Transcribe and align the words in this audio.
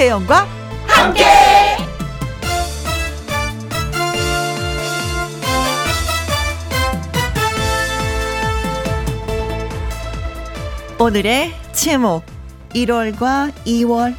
김혜영과 0.00 0.46
함께. 0.86 1.24
오늘의 10.98 11.52
제목 11.72 12.24
1월과 12.70 13.52
2월 13.66 14.14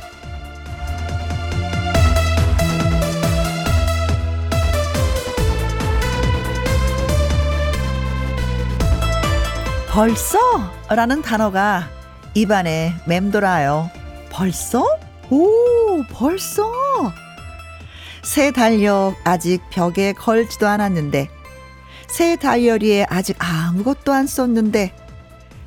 벌써? 9.90 10.38
라는 10.90 11.24
단어가 11.24 11.88
입안에 12.36 12.94
맴돌아요. 13.08 13.90
벌써? 14.30 14.86
오, 15.32 16.04
벌써? 16.12 16.70
새 18.22 18.52
달력 18.52 19.16
아직 19.24 19.62
벽에 19.72 20.12
걸지도 20.14 20.68
않았는데, 20.68 21.30
새 22.08 22.36
다이어리에 22.36 23.06
아직 23.10 23.38
아무것도 23.40 24.12
안 24.12 24.28
썼는데, 24.28 24.94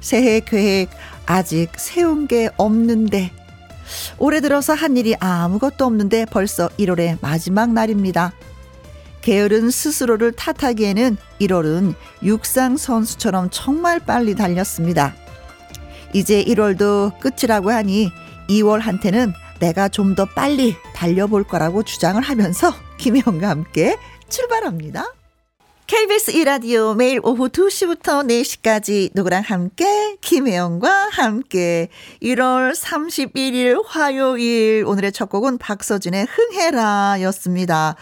새해 0.01 0.41
계획 0.41 0.91
아직 1.25 1.71
세운 1.77 2.29
게 2.29 2.51
없는데, 2.59 3.33
올해 4.19 4.41
들어서 4.41 4.75
한 4.75 4.97
일이 4.97 5.15
아무것도 5.19 5.85
없는데 5.85 6.27
벌써 6.27 6.69
1월의 6.79 7.19
마지막 7.21 7.73
날입니다. 7.73 8.33
게으른 9.23 9.71
스스로를 9.71 10.33
탓하기에는 10.33 11.17
1월은 11.41 11.95
육상 12.23 12.77
선수처럼 12.77 13.49
정말 13.51 14.01
빨리 14.01 14.35
달렸습니다. 14.35 15.15
이제 16.13 16.45
1월도 16.45 17.19
끝이라고 17.21 17.71
하니 17.71 18.13
2월한테는 18.49 19.33
내가 19.65 19.89
좀 19.89 20.15
더 20.15 20.27
빨리 20.27 20.77
달려볼 20.95 21.45
거라고 21.45 21.83
주장을 21.83 22.21
하면서 22.23 22.73
김혜영과 22.99 23.49
함께 23.49 23.97
출발합니다. 24.29 25.13
KBS 25.87 26.33
이라디오 26.33 26.95
매일 26.95 27.21
오후 27.23 27.49
2시부터 27.49 28.27
4시까지 28.29 29.11
누구랑 29.15 29.43
함께 29.45 30.17
김혜영과 30.21 31.09
함께 31.11 31.89
1월 32.23 32.75
31일 32.77 33.83
화요일 33.87 34.85
오늘의 34.87 35.13
첫 35.13 35.31
곡은 35.31 35.59
박서진의 35.59 36.27
흥해라 36.27 37.17
였습니다. 37.23 37.97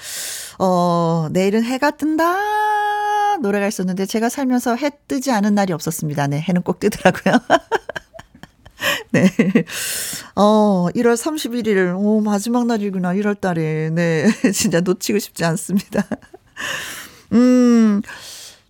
어, 0.59 1.29
내일은 1.31 1.63
해가 1.63 1.93
뜬다 1.93 3.39
노래가 3.41 3.69
있었는데 3.69 4.07
제가 4.07 4.29
살면서 4.29 4.75
해 4.77 4.91
뜨지 5.09 5.31
않은 5.31 5.55
날이 5.55 5.73
없었습니다. 5.73 6.27
네, 6.27 6.41
해는 6.41 6.63
꼭 6.63 6.81
뜨더라고요. 6.81 7.35
네. 9.13 9.29
어, 10.37 10.89
1월 10.95 11.15
31일, 11.15 11.97
오, 11.99 12.21
마지막 12.21 12.67
날이구나, 12.67 13.15
1월 13.15 13.41
달에. 13.41 13.91
네. 13.91 14.27
진짜 14.53 14.81
놓치고 14.81 15.19
싶지 15.19 15.45
않습니다. 15.45 16.07
음, 17.33 18.03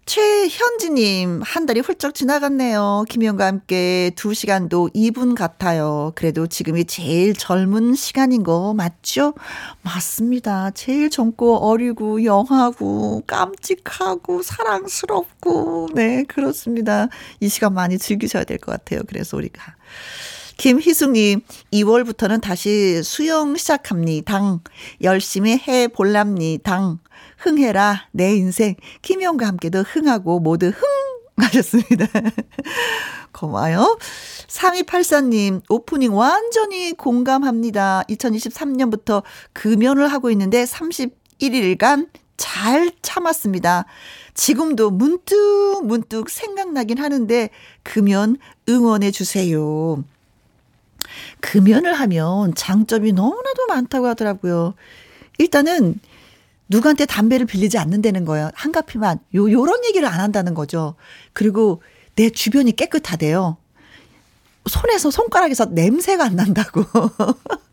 최현지님, 0.04 1.42
한 1.44 1.64
달이 1.64 1.80
훌쩍 1.80 2.14
지나갔네요. 2.14 3.04
김희영과 3.08 3.46
함께 3.46 4.10
두 4.16 4.34
시간도 4.34 4.90
2분 4.94 5.34
같아요. 5.36 6.12
그래도 6.16 6.46
지금이 6.48 6.84
제일 6.86 7.34
젊은 7.34 7.94
시간인 7.94 8.42
거 8.42 8.74
맞죠? 8.74 9.34
맞습니다. 9.82 10.70
제일 10.72 11.08
젊고 11.08 11.58
어리고 11.58 12.24
영하고 12.24 13.22
깜찍하고 13.26 14.42
사랑스럽고, 14.42 15.88
네, 15.94 16.24
그렇습니다. 16.24 17.08
이 17.40 17.48
시간 17.48 17.72
많이 17.72 17.96
즐기셔야 17.96 18.44
될 18.44 18.58
것 18.58 18.72
같아요. 18.72 19.00
그래서 19.08 19.36
우리가. 19.36 19.76
김희숙님, 20.56 21.40
2월부터는 21.72 22.40
다시 22.40 23.02
수영 23.02 23.56
시작합니다. 23.56 24.60
열심히 25.02 25.58
해 25.58 25.88
볼랍니다. 25.88 26.98
흥해라, 27.38 28.08
내 28.12 28.36
인생. 28.36 28.76
김희영과 29.02 29.46
함께도 29.46 29.80
흥하고 29.80 30.38
모두 30.40 30.66
흥! 30.66 30.82
하셨습니다. 31.36 32.06
고마워요. 33.32 33.98
3284님, 34.46 35.62
오프닝 35.68 36.14
완전히 36.14 36.92
공감합니다. 36.92 38.04
2023년부터 38.08 39.22
금연을 39.54 40.12
하고 40.12 40.30
있는데 40.30 40.64
31일간 40.64 42.08
잘 42.36 42.90
참았습니다. 43.02 43.86
지금도 44.34 44.90
문득 44.90 45.82
문득 45.84 46.30
생각나긴 46.30 46.98
하는데 46.98 47.50
금연 47.82 48.36
응원해 48.68 49.10
주세요. 49.10 50.02
금연을 51.40 51.94
하면 51.94 52.54
장점이 52.54 53.12
너무나도 53.12 53.66
많다고 53.68 54.06
하더라고요. 54.06 54.74
일단은 55.38 56.00
누구한테 56.68 57.06
담배를 57.06 57.46
빌리지 57.46 57.78
않는다는 57.78 58.24
거예요. 58.24 58.50
한 58.54 58.72
가피만. 58.72 59.18
요, 59.34 59.50
요런 59.50 59.84
얘기를 59.84 60.08
안 60.08 60.20
한다는 60.20 60.54
거죠. 60.54 60.94
그리고 61.32 61.82
내 62.16 62.30
주변이 62.30 62.72
깨끗하대요. 62.72 63.56
손에서, 64.68 65.10
손가락에서 65.10 65.66
냄새가 65.66 66.24
안 66.24 66.36
난다고. 66.36 66.84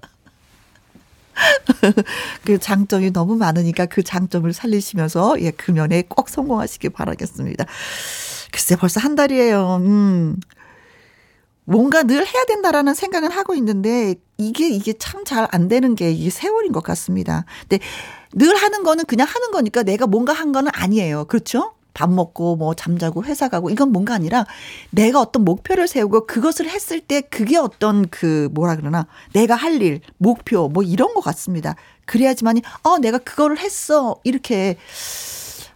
그 2.45 2.57
장점이 2.59 3.11
너무 3.13 3.35
많으니까 3.35 3.85
그 3.85 4.03
장점을 4.03 4.51
살리시면서, 4.53 5.41
예, 5.41 5.51
금연에 5.51 6.03
꼭 6.09 6.29
성공하시길 6.29 6.91
바라겠습니다. 6.91 7.65
글쎄, 8.51 8.75
벌써 8.75 8.99
한 8.99 9.15
달이에요. 9.15 9.77
음. 9.81 10.37
뭔가 11.65 12.01
늘 12.03 12.25
해야 12.25 12.45
된다라는 12.45 12.95
생각은 12.95 13.31
하고 13.31 13.53
있는데 13.55 14.15
이게 14.37 14.67
이게 14.69 14.93
참 14.93 15.23
잘 15.23 15.47
안 15.51 15.67
되는 15.67 15.93
게 15.95 16.11
이게 16.11 16.29
세월인 16.31 16.71
것 16.71 16.81
같습니다. 16.83 17.45
근데 17.69 17.79
늘 18.33 18.55
하는 18.55 18.83
거는 18.83 19.05
그냥 19.05 19.27
하는 19.29 19.51
거니까 19.51 19.83
내가 19.83 20.07
뭔가 20.07 20.33
한 20.33 20.51
거는 20.51 20.71
아니에요. 20.73 21.25
그렇죠? 21.25 21.73
밥 21.93 22.09
먹고 22.11 22.55
뭐 22.55 22.73
잠자고 22.73 23.23
회사 23.23 23.49
가고 23.49 23.69
이건 23.69 23.91
뭔가 23.91 24.13
아니라 24.13 24.45
내가 24.91 25.19
어떤 25.19 25.43
목표를 25.43 25.87
세우고 25.87 26.27
그것을 26.27 26.69
했을 26.69 26.99
때 26.99 27.21
그게 27.21 27.57
어떤 27.57 28.07
그 28.09 28.49
뭐라 28.53 28.75
그러나 28.75 29.07
내가 29.33 29.55
할 29.55 29.81
일, 29.81 30.01
목표 30.17 30.67
뭐 30.69 30.83
이런 30.83 31.13
것 31.13 31.21
같습니다. 31.21 31.75
그래야지만이 32.05 32.61
어 32.83 32.97
내가 32.97 33.17
그거를 33.17 33.59
했어 33.59 34.15
이렇게 34.23 34.77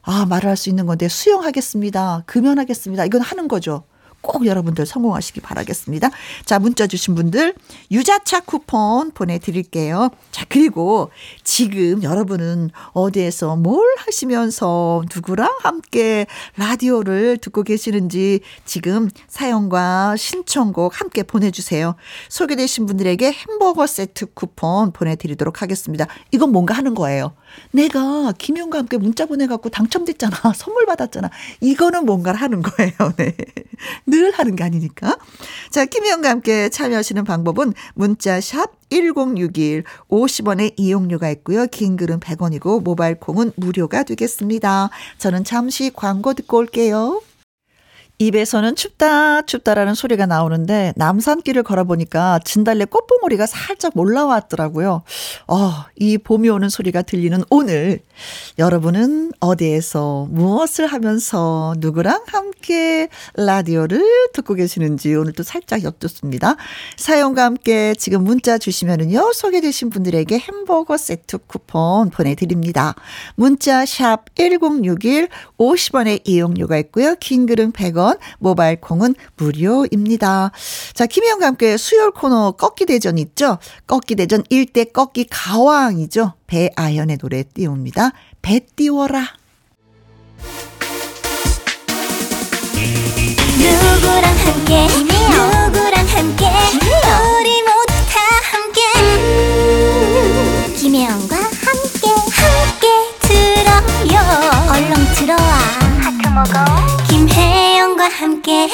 아 0.01 0.25
말을 0.25 0.49
할 0.49 0.57
수 0.57 0.69
있는 0.69 0.85
건데 0.85 1.07
수용하겠습니다. 1.07 2.23
금연하겠습니다. 2.25 3.05
이건 3.05 3.21
하는 3.21 3.47
거죠. 3.47 3.83
꼭 4.23 4.45
여러분들 4.45 4.85
성공하시기 4.85 5.41
바라겠습니다. 5.41 6.09
자, 6.45 6.57
문자 6.57 6.87
주신 6.87 7.13
분들 7.13 7.53
유자차 7.91 8.39
쿠폰 8.39 9.11
보내드릴게요. 9.11 10.09
자, 10.31 10.45
그리고 10.47 11.11
지금 11.43 12.01
여러분은 12.01 12.71
어디에서 12.93 13.57
뭘 13.57 13.85
하시면서 13.97 15.03
누구랑 15.13 15.57
함께 15.61 16.25
라디오를 16.55 17.37
듣고 17.37 17.63
계시는지 17.63 18.39
지금 18.65 19.09
사연과 19.27 20.15
신청곡 20.15 21.01
함께 21.01 21.21
보내주세요. 21.23 21.95
소개되신 22.29 22.85
분들에게 22.85 23.29
햄버거 23.29 23.85
세트 23.85 24.33
쿠폰 24.33 24.93
보내드리도록 24.93 25.61
하겠습니다. 25.61 26.07
이건 26.31 26.53
뭔가 26.53 26.73
하는 26.73 26.95
거예요. 26.95 27.33
내가 27.71 28.33
김용과 28.37 28.79
함께 28.79 28.97
문자 28.97 29.25
보내갖고 29.25 29.69
당첨됐잖아. 29.69 30.35
선물 30.55 30.85
받았잖아. 30.85 31.29
이거는 31.61 32.05
뭔가를 32.05 32.41
하는 32.41 32.61
거예요. 32.61 32.93
네. 33.17 33.35
늘 34.05 34.31
하는 34.31 34.55
게 34.55 34.63
아니니까. 34.63 35.17
자, 35.71 35.85
김용과 35.85 36.29
함께 36.29 36.69
참여하시는 36.69 37.23
방법은 37.23 37.73
문자 37.95 38.39
샵 38.39 38.71
1061, 38.89 39.83
50원의 40.09 40.73
이용료가 40.77 41.29
있고요. 41.31 41.65
긴 41.67 41.97
글은 41.97 42.19
100원이고 42.19 42.83
모바일 42.83 43.15
콩은 43.15 43.53
무료가 43.55 44.03
되겠습니다. 44.03 44.89
저는 45.17 45.43
잠시 45.43 45.91
광고 45.93 46.33
듣고 46.33 46.57
올게요. 46.57 47.21
입에서는 48.27 48.75
춥다 48.75 49.43
춥다라는 49.43 49.95
소리가 49.95 50.25
나오는데 50.25 50.93
남산길을 50.95 51.63
걸어보니까 51.63 52.39
진달래 52.43 52.85
꽃봉오리가 52.85 53.45
살짝 53.45 53.97
올라왔더라고요. 53.97 55.03
어, 55.47 55.71
이 55.95 56.17
봄이 56.17 56.49
오는 56.49 56.69
소리가 56.69 57.01
들리는 57.01 57.43
오늘 57.49 57.99
여러분은 58.59 59.31
어디에서 59.39 60.27
무엇을 60.29 60.87
하면서 60.87 61.73
누구랑 61.77 62.23
함께 62.27 63.09
라디오를 63.35 64.03
듣고 64.33 64.53
계시는지 64.53 65.13
오늘도 65.15 65.43
살짝 65.43 65.83
엿듣습니다. 65.83 66.55
사연과 66.97 67.43
함께 67.43 67.93
지금 67.95 68.23
문자 68.23 68.57
주시면은요 68.57 69.33
소개되신 69.33 69.89
분들에게 69.89 70.37
햄버거 70.37 70.97
세트 70.97 71.39
쿠폰 71.47 72.09
보내드립니다. 72.09 72.95
문자 73.35 73.85
샵 73.85 74.25
1061 74.35 75.29
50원의 75.57 76.21
이용료가 76.25 76.77
있고요. 76.77 77.15
긴 77.19 77.45
글은 77.45 77.71
100원 77.71 78.12
50원, 78.13 78.19
모바일 78.39 78.79
콩은 78.79 79.15
무료입니다. 79.37 80.51
자, 80.93 81.05
김희영과 81.05 81.47
함께 81.47 81.77
수요일 81.77 82.11
코너 82.11 82.51
꺾기 82.51 82.85
대전 82.85 83.17
있죠? 83.17 83.57
꺾기 83.87 84.15
대전 84.15 84.43
1대 84.43 84.91
꺾기 84.93 85.27
가왕이죠? 85.29 86.33
배아연의 86.47 87.17
노래 87.17 87.43
띄웁니다. 87.43 88.11
배 88.41 88.59
띄워라. 88.75 89.25
누구랑 93.57 94.23
함께 94.23 94.87
김혜영. 94.87 95.71
누구랑 95.73 96.07
함께 96.07 96.49
김혜영. 96.71 97.39
우리 97.39 97.61
모두 97.63 97.93
다 98.09 98.19
함께 98.51 98.81
음, 98.99 100.73
김혜영과 100.77 101.35
함께 101.35 102.07
함께 102.33 102.87
들어요 103.21 104.19
얼렁 104.69 104.93
들어와 105.15 105.92
김혜영과 107.09 108.09
함께 108.09 108.67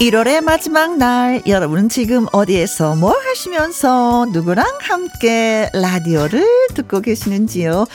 1월의 0.00 0.42
마지막 0.42 0.96
날 0.96 1.40
여러분은 1.46 1.88
지금 1.88 2.26
어디에서 2.32 2.96
뭘 2.96 3.14
하시면서 3.28 4.26
누구랑 4.32 4.66
함께 4.80 5.70
라디오를 5.72 6.44
듣고 6.74 7.00
계시는지요? 7.00 7.86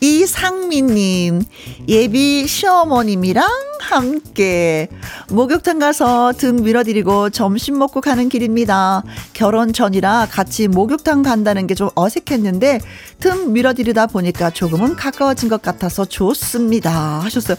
이상민님 0.00 1.42
예비 1.88 2.46
시어머님이랑 2.46 3.46
함께 3.80 4.88
목욕탕 5.30 5.78
가서 5.78 6.32
등 6.32 6.62
밀어드리고 6.62 7.30
점심 7.30 7.78
먹고 7.78 8.00
가는 8.00 8.28
길입니다. 8.28 9.02
결혼 9.32 9.72
전이라 9.72 10.28
같이 10.30 10.68
목욕탕 10.68 11.22
간다는 11.22 11.66
게 11.66 11.74
좀 11.74 11.88
어색했는데 11.96 12.78
등 13.18 13.52
밀어드리다 13.52 14.06
보니까 14.06 14.50
조금은 14.50 14.94
가까워진 14.94 15.48
것 15.48 15.60
같아서 15.60 16.04
좋습니다 16.04 16.92
하셨어요 17.20 17.56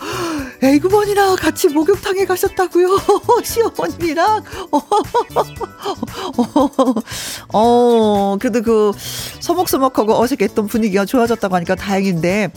에이구머니나 0.63 1.35
같이 1.35 1.69
목욕탕에 1.69 2.25
가셨다고요 2.25 2.97
시어머니 3.43 3.95
사람이랑 4.05 4.43
어, 7.53 8.37
그래도 8.39 8.61
그 8.61 8.91
서먹서먹하고 9.39 10.19
어색했던 10.19 10.67
분위기가 10.67 11.05
좋아졌다고 11.05 11.55
하니까 11.55 11.75
다행인데 11.75 12.51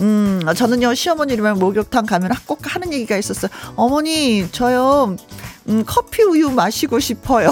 음, 0.00 0.40
저는요, 0.54 0.94
시어머니랑 0.94 1.58
목욕탕 1.58 2.06
가면 2.06 2.30
꼭 2.46 2.60
하는 2.62 2.92
얘기가 2.92 3.16
있었어요. 3.16 3.50
어머니, 3.74 4.48
저요, 4.52 5.16
음, 5.68 5.82
커피 5.84 6.22
우유 6.22 6.50
마시고 6.50 7.00
싶어요. 7.00 7.50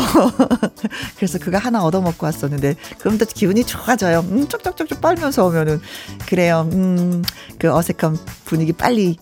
그래서 1.16 1.40
그거 1.40 1.58
하나 1.58 1.82
얻어먹고 1.82 2.24
왔었는데, 2.24 2.76
그럼 2.98 3.18
또 3.18 3.26
기분이 3.26 3.64
좋아져요. 3.64 4.20
음, 4.30 4.46
쪽쪽쪽쪽 4.46 5.00
빨면서 5.00 5.44
오면은. 5.44 5.80
그래요. 6.28 6.68
음, 6.72 7.24
그 7.58 7.74
어색한 7.74 8.16
분위기 8.44 8.72
빨리 8.72 9.18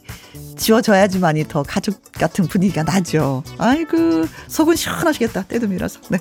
지워져야지만이 0.56 1.48
더 1.48 1.62
가족 1.62 2.00
같은 2.12 2.46
분위기가 2.46 2.82
나죠. 2.82 3.42
아이고, 3.58 4.26
속은 4.48 4.76
시원하시겠다. 4.76 5.44
때도 5.44 5.68
밀어서. 5.68 6.00
네. 6.08 6.18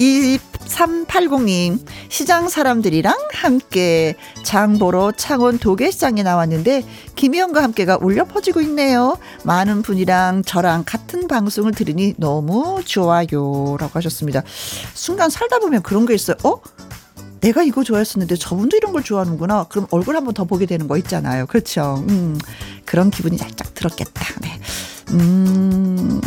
2380님, 0.00 1.78
시장 2.08 2.48
사람들이랑 2.48 3.14
함께 3.32 4.16
장 4.42 4.78
보러 4.78 5.12
창원 5.12 5.58
도계시장에 5.58 6.22
나왔는데, 6.22 6.84
김희영과 7.14 7.62
함께가 7.62 7.98
울려 8.00 8.24
퍼지고 8.24 8.60
있네요. 8.62 9.16
많은 9.44 9.82
분이랑 9.82 10.42
저랑 10.44 10.84
같은 10.84 11.28
방송을 11.28 11.72
들으니 11.72 12.14
너무 12.16 12.82
좋아요. 12.84 13.76
라고 13.78 13.90
하셨습니다. 13.92 14.42
순간 14.94 15.30
살다 15.30 15.58
보면 15.60 15.82
그런 15.82 16.06
게 16.06 16.14
있어요. 16.14 16.36
어? 16.42 16.60
내가 17.44 17.62
이거 17.62 17.84
좋아했었는데 17.84 18.36
저분도 18.36 18.78
이런 18.78 18.92
걸 18.92 19.02
좋아하는구나. 19.02 19.64
그럼 19.64 19.86
얼굴 19.90 20.16
한번 20.16 20.32
더 20.32 20.44
보게 20.44 20.64
되는 20.64 20.88
거 20.88 20.96
있잖아요. 20.96 21.44
그렇죠. 21.44 22.02
음, 22.08 22.38
그런 22.86 23.10
기분이 23.10 23.36
살짝 23.36 23.74
들었겠다. 23.74 24.24
네. 24.40 24.58
음, 25.10 26.22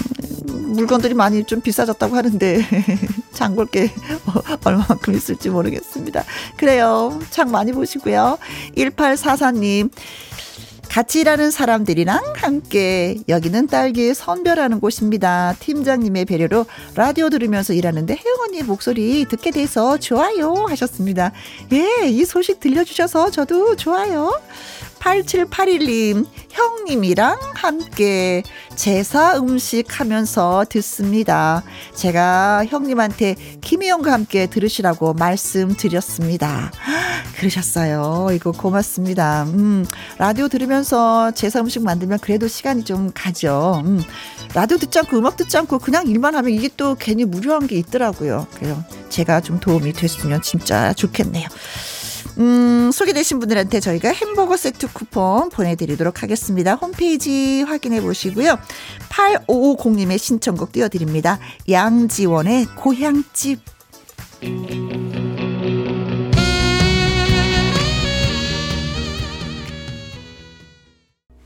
물건들이 0.45 1.15
많이 1.15 1.43
좀 1.43 1.59
비싸졌다고 1.61 2.15
하는데, 2.15 2.63
장볼 3.33 3.65
게 3.65 3.91
얼마만큼 4.63 5.15
있을지 5.15 5.49
모르겠습니다. 5.49 6.23
그래요. 6.55 7.19
장 7.31 7.49
많이 7.49 7.71
보시고요. 7.71 8.37
1844님, 8.77 9.89
같이 10.89 11.19
일하는 11.19 11.51
사람들이랑 11.51 12.33
함께 12.35 13.17
여기는 13.27 13.67
딸기 13.67 14.13
선별하는 14.13 14.79
곳입니다. 14.79 15.55
팀장님의 15.59 16.25
배려로 16.25 16.65
라디오 16.95 17.29
들으면서 17.29 17.73
일하는데 17.73 18.13
혜영 18.15 18.39
언니의 18.47 18.63
목소리 18.63 19.25
듣게 19.25 19.51
돼서 19.51 19.97
좋아요 19.97 20.65
하셨습니다. 20.67 21.31
예, 21.73 22.07
이 22.07 22.25
소식 22.25 22.59
들려주셔서 22.59 23.31
저도 23.31 23.75
좋아요. 23.75 24.31
8781님, 25.07 26.25
형님이랑 26.49 27.37
함께 27.53 28.43
제사 28.75 29.37
음식 29.37 29.99
하면서 29.99 30.65
듣습니다. 30.67 31.63
제가 31.95 32.65
형님한테 32.67 33.35
김희영과 33.61 34.11
함께 34.11 34.47
들으시라고 34.47 35.13
말씀드렸습니다. 35.13 36.71
그러셨어요. 37.37 38.27
이거 38.33 38.51
고맙습니다. 38.51 39.43
음, 39.43 39.85
라디오 40.17 40.49
들으면서 40.49 41.31
제사 41.31 41.61
음식 41.61 41.83
만들면 41.83 42.19
그래도 42.19 42.49
시간이 42.49 42.83
좀 42.83 43.11
가죠. 43.13 43.81
음, 43.85 44.03
라디오 44.53 44.77
듣지 44.77 44.99
않고 44.99 45.17
음악 45.17 45.37
듣지 45.37 45.57
않고 45.57 45.79
그냥 45.79 46.07
일만 46.07 46.35
하면 46.35 46.51
이게 46.51 46.69
또 46.75 46.95
괜히 46.95 47.23
무료한 47.23 47.67
게 47.67 47.77
있더라고요. 47.77 48.47
그래요. 48.55 48.83
제가 49.09 49.39
좀 49.39 49.59
도움이 49.59 49.93
됐으면 49.93 50.41
진짜 50.41 50.93
좋겠네요. 50.93 51.47
음, 52.37 52.91
소개되신 52.91 53.39
분들한테 53.39 53.79
저희가 53.79 54.09
햄버거 54.09 54.57
세트 54.57 54.93
쿠폰 54.93 55.49
보내드리도록 55.49 56.23
하겠습니다. 56.23 56.75
홈페이지 56.75 57.63
확인해 57.63 58.01
보시고요. 58.01 58.57
8550님의 59.09 60.17
신청곡 60.17 60.71
띄워드립니다. 60.71 61.39
양지원의 61.69 62.67
고향집. 62.75 63.59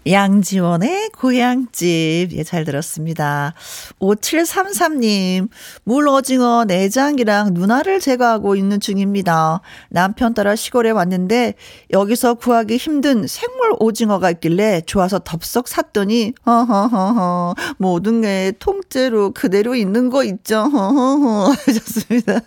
양지원의 0.07 1.09
고향집. 1.17 2.29
예, 2.33 2.43
잘 2.43 2.65
들었습니다. 2.65 3.53
5733님, 3.99 5.49
물 5.83 6.07
오징어 6.07 6.65
내장이랑 6.65 7.53
누나를 7.53 7.99
제거하고 7.99 8.55
있는 8.55 8.79
중입니다. 8.79 9.61
남편 9.89 10.33
따라 10.33 10.55
시골에 10.55 10.89
왔는데 10.89 11.53
여기서 11.91 12.35
구하기 12.35 12.77
힘든 12.77 13.27
생물 13.27 13.75
오징어가 13.79 14.31
있길래 14.31 14.81
좋아서 14.85 15.19
덥석 15.19 15.67
샀더니, 15.67 16.33
허허허허, 16.45 17.55
모든 17.77 18.21
게 18.21 18.53
통째로 18.59 19.31
그대로 19.31 19.75
있는 19.75 20.09
거 20.09 20.23
있죠. 20.23 20.63
허허허. 20.63 21.51
하셨습니다. 21.67 22.41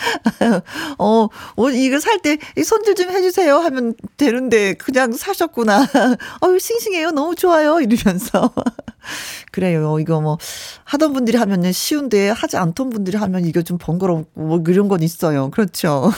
어, 0.98 1.28
어, 1.56 1.70
이거 1.70 1.98
살 2.00 2.20
때 2.20 2.36
손질 2.62 2.94
좀 2.94 3.10
해주세요 3.10 3.56
하면 3.58 3.94
되는데 4.18 4.74
그냥 4.74 5.12
사셨구나. 5.12 5.86
어유 6.44 6.58
싱싱해요. 6.58 7.12
너무 7.12 7.34
좋아요. 7.34 7.80
이러면서. 7.80 8.52
그래요. 9.52 9.98
이거 10.00 10.20
뭐 10.20 10.36
하던 10.84 11.12
분들이 11.14 11.38
하면은 11.38 11.72
쉬운데 11.72 12.28
하지 12.30 12.56
않던 12.58 12.90
분들이 12.90 13.16
하면 13.16 13.44
이거 13.46 13.62
좀 13.62 13.78
번거롭고 13.78 14.40
뭐 14.40 14.62
그런 14.62 14.88
건 14.88 15.02
있어요. 15.02 15.50
그렇죠. 15.50 16.10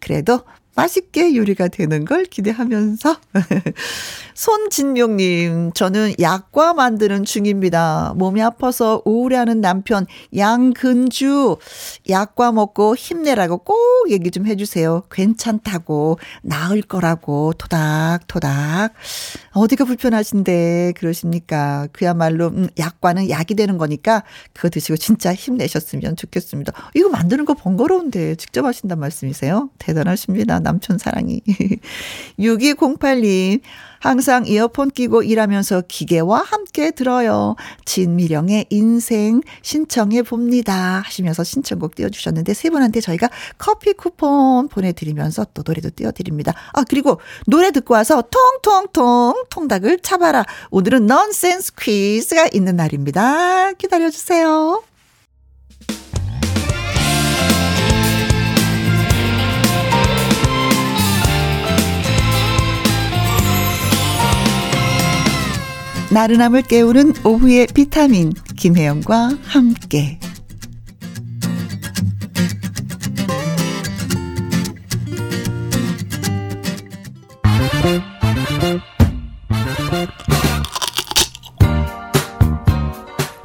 그래도 0.00 0.40
맛있게 0.76 1.34
요리가 1.34 1.68
되는 1.68 2.04
걸 2.04 2.24
기대하면서. 2.24 3.16
손진명님, 4.34 5.72
저는 5.72 6.14
약과 6.20 6.74
만드는 6.74 7.24
중입니다. 7.24 8.12
몸이 8.16 8.42
아파서 8.42 9.02
우울해하는 9.06 9.62
남편 9.62 10.06
양근주, 10.36 11.56
약과 12.08 12.52
먹고 12.52 12.94
힘내라고 12.94 13.58
꼭 13.58 13.76
얘기 14.10 14.30
좀 14.30 14.46
해주세요. 14.46 15.04
괜찮다고, 15.10 16.18
나을 16.42 16.82
거라고, 16.82 17.54
토닥토닥. 17.54 18.92
어디가 19.56 19.86
불편하신데, 19.86 20.92
그러십니까? 20.96 21.88
그야말로, 21.92 22.48
음, 22.48 22.68
약과는 22.78 23.30
약이 23.30 23.54
되는 23.54 23.78
거니까, 23.78 24.22
그거 24.52 24.68
드시고 24.68 24.98
진짜 24.98 25.32
힘내셨으면 25.32 26.16
좋겠습니다. 26.16 26.72
이거 26.94 27.08
만드는 27.08 27.46
거 27.46 27.54
번거로운데, 27.54 28.34
직접 28.34 28.66
하신단 28.66 28.98
말씀이세요? 29.00 29.70
대단하십니다. 29.78 30.60
남편 30.60 30.98
사랑이. 30.98 31.40
6208님, 32.38 33.62
항상 33.98 34.46
이어폰 34.46 34.90
끼고 34.90 35.22
일하면서 35.22 35.82
기계와 35.88 36.40
함께 36.40 36.90
들어요. 36.90 37.56
진미령의 37.84 38.66
인생 38.70 39.40
신청해 39.62 40.22
봅니다. 40.22 41.02
하시면서 41.04 41.44
신청곡 41.44 41.94
띄워주셨는데 41.94 42.54
세 42.54 42.70
분한테 42.70 43.00
저희가 43.00 43.28
커피 43.58 43.92
쿠폰 43.92 44.68
보내드리면서 44.68 45.46
또 45.54 45.62
노래도 45.66 45.90
띄워드립니다. 45.94 46.54
아, 46.72 46.84
그리고 46.84 47.20
노래 47.46 47.70
듣고 47.70 47.94
와서 47.94 48.22
통통통 48.30 49.44
통닭을 49.50 50.00
잡아라. 50.00 50.44
오늘은 50.70 51.06
넌센스 51.06 51.74
퀴즈가 51.74 52.48
있는 52.52 52.76
날입니다. 52.76 53.72
기다려주세요. 53.72 54.82
나른함을 66.10 66.62
깨우는 66.62 67.14
오후의 67.24 67.66
비타민 67.74 68.32
김혜영과 68.56 69.30
함께. 69.44 70.18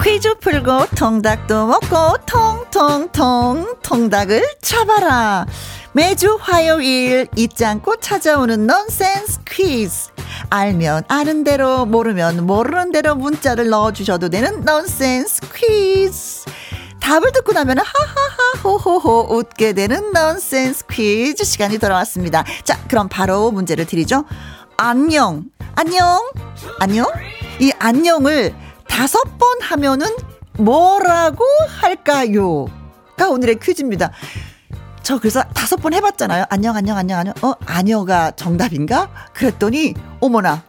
퀴즈 0.02 0.34
풀고 0.38 0.86
통닭도 0.96 1.66
먹고 1.66 2.24
통통통 2.26 3.76
통닭을 3.82 4.44
잡아라. 4.60 5.46
매주 5.92 6.38
화요일 6.40 7.26
잊지 7.36 7.64
않고 7.64 7.96
찾아오는 7.96 8.66
넌센스 8.66 9.40
퀴즈 9.44 10.11
알면 10.52 11.04
아는 11.08 11.44
대로 11.44 11.86
모르면 11.86 12.44
모르는 12.44 12.92
대로 12.92 13.14
문자를 13.14 13.70
넣어주셔도 13.70 14.28
되는 14.28 14.60
넌센스 14.60 15.40
퀴즈. 15.54 16.44
답을 17.00 17.32
듣고 17.32 17.54
나면 17.54 17.78
하하하 17.78 18.60
호호호 18.62 19.34
웃게 19.34 19.72
되는 19.72 20.12
넌센스 20.12 20.84
퀴즈 20.90 21.44
시간이 21.44 21.78
돌아왔습니다. 21.78 22.44
자, 22.64 22.78
그럼 22.86 23.08
바로 23.08 23.50
문제를 23.50 23.86
드리죠. 23.86 24.26
안녕, 24.76 25.44
안녕, 25.74 26.20
안녕. 26.80 27.06
이 27.58 27.72
안녕을 27.78 28.54
다섯 28.86 29.22
번 29.38 29.62
하면은 29.62 30.06
뭐라고 30.58 31.46
할까요? 31.80 32.66
가 33.16 33.30
오늘의 33.30 33.58
퀴즈입니다. 33.58 34.12
저 35.02 35.18
그래서 35.18 35.42
다섯 35.54 35.76
번 35.76 35.94
해봤잖아요. 35.94 36.44
안녕, 36.48 36.76
안녕, 36.76 36.96
안녕, 36.96 37.18
안녕. 37.18 37.34
어, 37.42 37.54
아녀가 37.66 38.30
정답인가? 38.32 39.08
그랬더니, 39.34 39.94
어머나. 40.20 40.62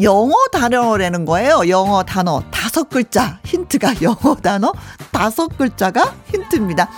영어 0.00 0.34
단어라는 0.52 1.24
거예요. 1.24 1.68
영어 1.68 2.02
단어. 2.04 2.42
다섯 2.50 2.88
글자. 2.88 3.40
힌트가 3.44 3.94
영어 4.02 4.34
단어. 4.36 4.72
다섯 5.10 5.48
글자가 5.56 6.14
힌트입니다. 6.26 6.88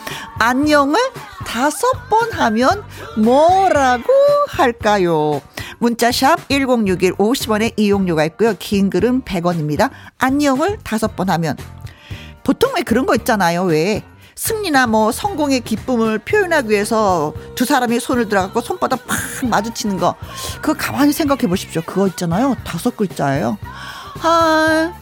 안녕을 0.40 0.98
다섯 1.46 1.86
번 2.10 2.32
하면 2.32 2.82
뭐라고 3.16 4.12
할까요? 4.48 5.40
문자샵 5.78 6.48
1061 6.48 7.14
50원의 7.14 7.74
이용료가 7.76 8.24
있고요. 8.26 8.54
긴 8.58 8.90
글은 8.90 9.22
100원입니다. 9.22 9.90
안녕을 10.18 10.78
다섯 10.82 11.14
번 11.14 11.30
하면 11.30 11.56
보통 12.42 12.72
왜 12.74 12.82
그런 12.82 13.06
거 13.06 13.14
있잖아요. 13.14 13.62
왜 13.62 14.02
승리나 14.38 14.86
뭐 14.86 15.10
성공의 15.10 15.62
기쁨을 15.62 16.20
표현하기 16.20 16.70
위해서 16.70 17.34
두 17.56 17.64
사람이 17.64 17.98
손을 17.98 18.28
들어갖고 18.28 18.60
손바닥 18.60 19.04
팍 19.08 19.18
마주치는 19.42 19.98
거 19.98 20.14
그거 20.62 20.74
가만히 20.74 21.12
생각해 21.12 21.48
보십시오. 21.48 21.82
그거 21.84 22.06
있잖아요. 22.06 22.56
다섯 22.64 22.96
글자예요. 22.96 23.58
하, 24.20 24.92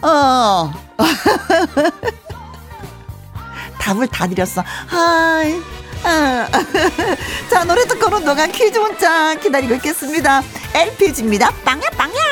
어. 0.00 0.72
답을 3.78 4.08
다 4.08 4.26
드렸어. 4.26 4.64
하이. 4.86 5.60
아. 6.04 6.48
자, 7.50 7.64
노래 7.64 7.86
듣고 7.86 8.06
오는 8.06 8.24
동안 8.24 8.50
퀴즈 8.50 8.78
문자 8.78 9.34
기다리고 9.34 9.74
있겠습니다. 9.74 10.42
LPG입니다. 10.72 11.50
빵야, 11.62 11.90
빵야. 11.90 12.27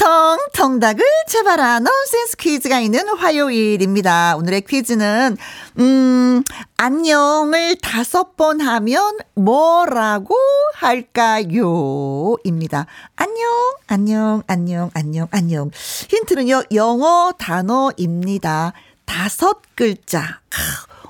텅텅텅 0.00 0.38
통닭을 0.54 1.04
잡아라 1.28 1.78
넌센스 1.78 2.38
퀴즈가 2.38 2.80
있는 2.80 3.06
화요일입니다. 3.06 4.34
오늘의 4.36 4.62
퀴즈는 4.62 5.36
음 5.78 6.42
안녕을 6.78 7.76
다섯 7.76 8.34
번 8.34 8.62
하면 8.62 9.18
뭐라고 9.34 10.34
할까요? 10.72 12.36
입니다. 12.44 12.86
안녕 13.14 13.46
안녕 13.88 14.42
안녕 14.46 14.90
안녕 14.94 15.28
안녕 15.32 15.70
힌트는요 16.08 16.62
영어 16.72 17.32
단어입니다. 17.36 18.72
다섯 19.04 19.60
글자. 19.74 20.40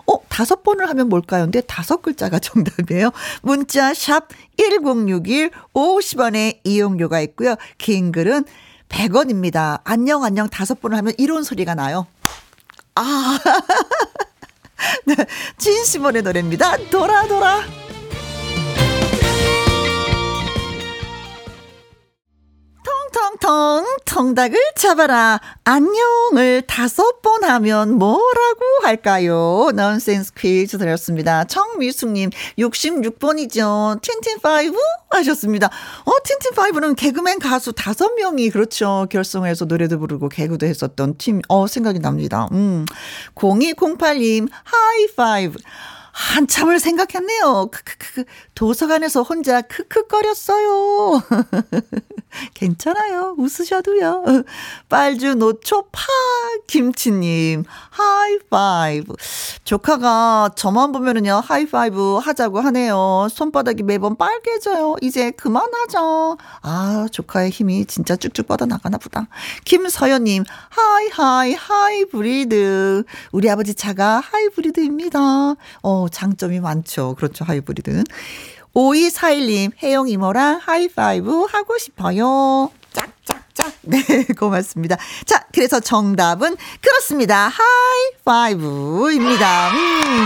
어, 0.06 0.18
다섯 0.28 0.64
번을 0.64 0.88
하면 0.88 1.08
뭘까요? 1.08 1.44
근데 1.44 1.60
다섯 1.60 2.02
글자가 2.02 2.40
정답이에요. 2.42 3.12
문자 3.42 3.94
샵 3.94 4.26
1061, 4.58 5.52
50원의 5.74 6.58
이용료가 6.64 7.20
있고요. 7.20 7.54
긴 7.78 8.10
글은 8.10 8.44
100원입니다. 8.90 9.80
안녕, 9.84 10.24
안녕 10.24 10.48
다섯 10.48 10.80
번을 10.80 10.98
하면 10.98 11.14
이런 11.16 11.42
소리가 11.42 11.74
나요. 11.74 12.06
아. 12.94 13.38
네, 15.06 15.14
진시몬의 15.58 16.22
노래입니다. 16.22 16.76
돌아, 16.90 17.26
돌아. 17.26 17.60
텅텅텅 23.12 23.84
통닭을 24.04 24.58
잡아라. 24.76 25.40
안녕을 25.64 26.62
다섯 26.66 27.20
번 27.22 27.44
하면 27.44 27.94
뭐라고 27.98 28.60
할까요? 28.82 29.70
넌센스 29.74 30.32
퀴즈 30.34 30.78
드렸습니다. 30.78 31.44
청미숙님 31.44 32.30
66번이죠. 32.58 34.00
틴틴파이브 34.02 34.76
하셨습니다. 35.10 35.66
어 36.04 36.12
틴틴파이브는 36.24 36.94
개그맨 36.94 37.38
가수 37.40 37.72
다섯 37.72 38.14
명이 38.14 38.50
그렇죠. 38.50 39.06
결성해서 39.10 39.64
노래도 39.64 39.98
부르고 39.98 40.28
개그도 40.28 40.66
했었던 40.66 41.16
팀. 41.18 41.40
어 41.48 41.66
생각이 41.66 41.98
납니다. 42.00 42.48
음 42.52 42.84
0208님 43.34 44.48
하이파이브. 44.64 45.58
한참을 46.12 46.80
생각했네요. 46.80 47.68
크크크 47.70 48.24
도서관에서 48.54 49.22
혼자 49.22 49.62
크크거렸어요. 49.62 51.22
괜찮아요. 52.54 53.34
웃으셔도요. 53.38 54.24
빨주 54.88 55.34
노초 55.34 55.82
파 55.92 56.02
김치님 56.66 57.64
하이파이브. 57.90 59.14
조카가 59.64 60.50
저만 60.56 60.92
보면은요 60.92 61.42
하이파이브 61.44 62.16
하자고 62.18 62.60
하네요. 62.60 63.28
손바닥이 63.30 63.82
매번 63.82 64.16
빨개져요. 64.16 64.96
이제 65.00 65.30
그만하자. 65.32 66.00
아 66.62 67.06
조카의 67.10 67.50
힘이 67.50 67.84
진짜 67.86 68.16
쭉쭉 68.16 68.46
뻗어 68.46 68.66
나가나 68.66 68.98
보다. 68.98 69.28
김서연님 69.64 70.44
하이 70.68 71.08
하이 71.08 71.54
하이브리드. 71.54 73.04
우리 73.32 73.50
아버지 73.50 73.74
차가 73.74 74.20
하이브리드입니다. 74.20 75.20
어 75.82 76.06
장점이 76.10 76.60
많죠. 76.60 77.14
그렇죠 77.16 77.44
하이브리드는. 77.44 78.04
5241님, 78.74 79.72
혜영 79.82 80.08
이모랑 80.08 80.60
하이파이브 80.62 81.46
하고 81.50 81.78
싶어요. 81.78 82.70
짝짝짝. 82.92 83.72
네, 83.82 84.00
고맙습니다. 84.38 84.96
자, 85.24 85.44
그래서 85.52 85.80
정답은 85.80 86.56
그렇습니다. 86.80 87.50
하이파이브입니다. 88.24 89.70
음. 89.70 90.24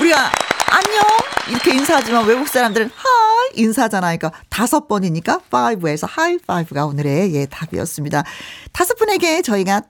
우리가 0.00 0.30
안녕 0.68 1.02
이렇게 1.48 1.74
인사하지만 1.74 2.24
외국 2.26 2.46
사람들은 2.46 2.90
hi 2.94 3.60
인사잖아요. 3.60 4.16
그러니까 4.18 4.40
다섯 4.48 4.86
번이니까 4.86 5.40
five에서 5.50 6.06
하이 6.06 6.38
파이브가 6.38 6.86
오늘의 6.86 7.34
예 7.34 7.46
답이었습니다. 7.46 8.22
다섯 8.72 8.94
분에게 8.94 9.42
저희가 9.42 9.82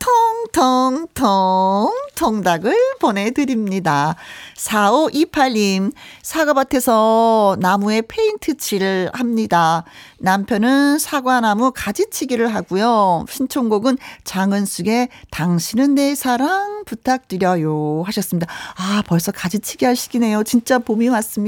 통통통 0.53 1.93
통닭을 2.15 2.75
보내드립니다. 3.01 4.17
4528님 4.57 5.93
사과밭에서 6.23 7.59
나무에 7.61 8.03
페인트 8.03 8.57
칠을 8.57 9.11
합니다. 9.13 9.85
남편은 10.19 10.99
사과나무 10.99 11.73
가지치기를 11.75 12.55
하고요. 12.55 13.27
신청곡은 13.29 13.99
장은숙의 14.25 15.09
당신은 15.31 15.97
내 15.97 16.15
사랑 16.15 16.85
부탁드려요 16.85 18.05
하셨습니다. 18.07 18.51
아 18.77 19.03
벌써 19.07 19.33
가지치기 19.33 19.85
할 19.85 19.97
시기네요. 19.97 20.45
진짜 20.45 20.79
봄이 20.79 21.09
왔습니다. 21.09 21.42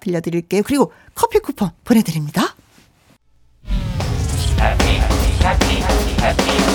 들려드릴게요. 0.00 0.62
그리고 0.62 0.92
커피 1.14 1.38
쿠폰 1.38 1.70
보내드립니다. 1.84 2.54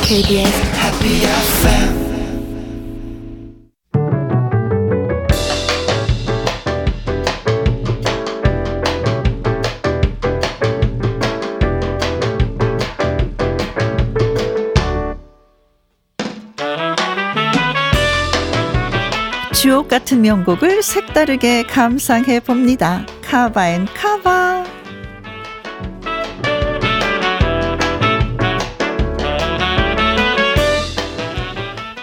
KBS 0.04 1.95
Happy 19.86 19.90
FM 19.90 19.90
주옥 19.90 19.90
같은 19.90 20.22
명곡을 20.22 20.84
색다르게 20.84 21.64
감상해 21.64 22.40
봅니다. 22.40 23.06
카바 23.24 23.70
앤 23.70 23.86
카바. 23.86 24.66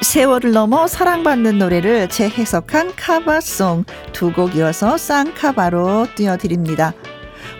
세월을 0.02 0.52
넘어 0.52 0.86
사랑받는 0.86 1.58
노래를 1.58 2.08
재해석한 2.08 2.92
카바송 2.96 3.84
두 4.12 4.32
곡 4.32 4.56
이어서 4.56 4.96
쌍카바로 4.96 6.06
띄워드립니다. 6.14 6.92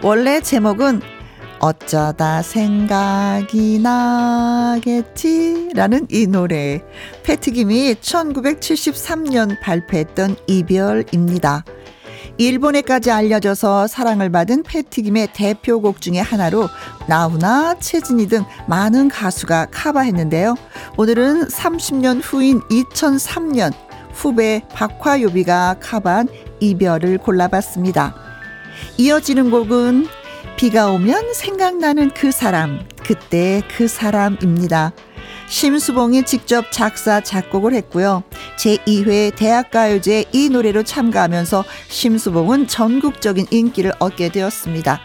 원래 0.02 0.40
제목은 0.40 1.00
어쩌다 1.62 2.42
생각이 2.42 3.78
나겠지라는 4.74 5.28
이 6.10 6.26
노래. 6.26 6.82
패트김이 7.22 7.94
1973년 7.94 9.60
발표했던 9.60 10.34
이별입니다. 10.48 11.64
일본에까지 12.38 13.12
알려져서 13.12 13.86
사랑을 13.86 14.28
받은 14.30 14.64
패트김의 14.64 15.28
대표곡 15.34 16.00
중의 16.00 16.20
하나로 16.20 16.68
나훈아, 17.06 17.76
최진희 17.78 18.26
등 18.26 18.44
많은 18.66 19.08
가수가 19.08 19.68
카바했는데요. 19.70 20.56
오늘은 20.96 21.46
30년 21.46 22.22
후인 22.24 22.60
2003년 22.62 23.72
후배 24.12 24.64
박화요비가 24.72 25.76
카바한 25.78 26.26
이별을 26.58 27.18
골라봤습니다. 27.18 28.16
이어지는 28.98 29.52
곡은 29.52 30.08
비가 30.56 30.90
오면 30.90 31.34
생각나는 31.34 32.10
그 32.10 32.30
사람, 32.30 32.86
그때 33.04 33.62
그 33.76 33.88
사람입니다. 33.88 34.92
심수봉이 35.48 36.24
직접 36.24 36.70
작사, 36.70 37.20
작곡을 37.20 37.74
했고요. 37.74 38.22
제2회 38.58 39.34
대학가요제 39.34 40.26
이 40.32 40.48
노래로 40.48 40.82
참가하면서 40.84 41.64
심수봉은 41.88 42.68
전국적인 42.68 43.46
인기를 43.50 43.92
얻게 43.98 44.30
되었습니다. 44.30 45.00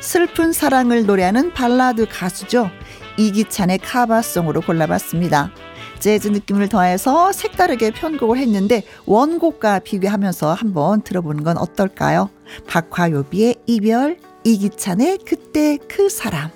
슬픈 0.00 0.52
사랑을 0.52 1.06
노래하는 1.06 1.52
발라드 1.54 2.06
가수죠. 2.10 2.70
이기찬의 3.16 3.78
카바송으로 3.78 4.62
골라봤습니다. 4.62 5.52
재즈 6.00 6.28
느낌을 6.28 6.68
더해서 6.68 7.30
색다르게 7.30 7.92
편곡을 7.92 8.36
했는데 8.38 8.82
원곡과 9.06 9.78
비교하면서 9.80 10.52
한번 10.52 11.02
들어보는 11.02 11.44
건 11.44 11.56
어떨까요? 11.56 12.28
박화요비의 12.66 13.56
이별, 13.66 14.18
이기찬의 14.44 15.18
그때 15.24 15.78
그 15.88 16.08
사람. 16.08 16.50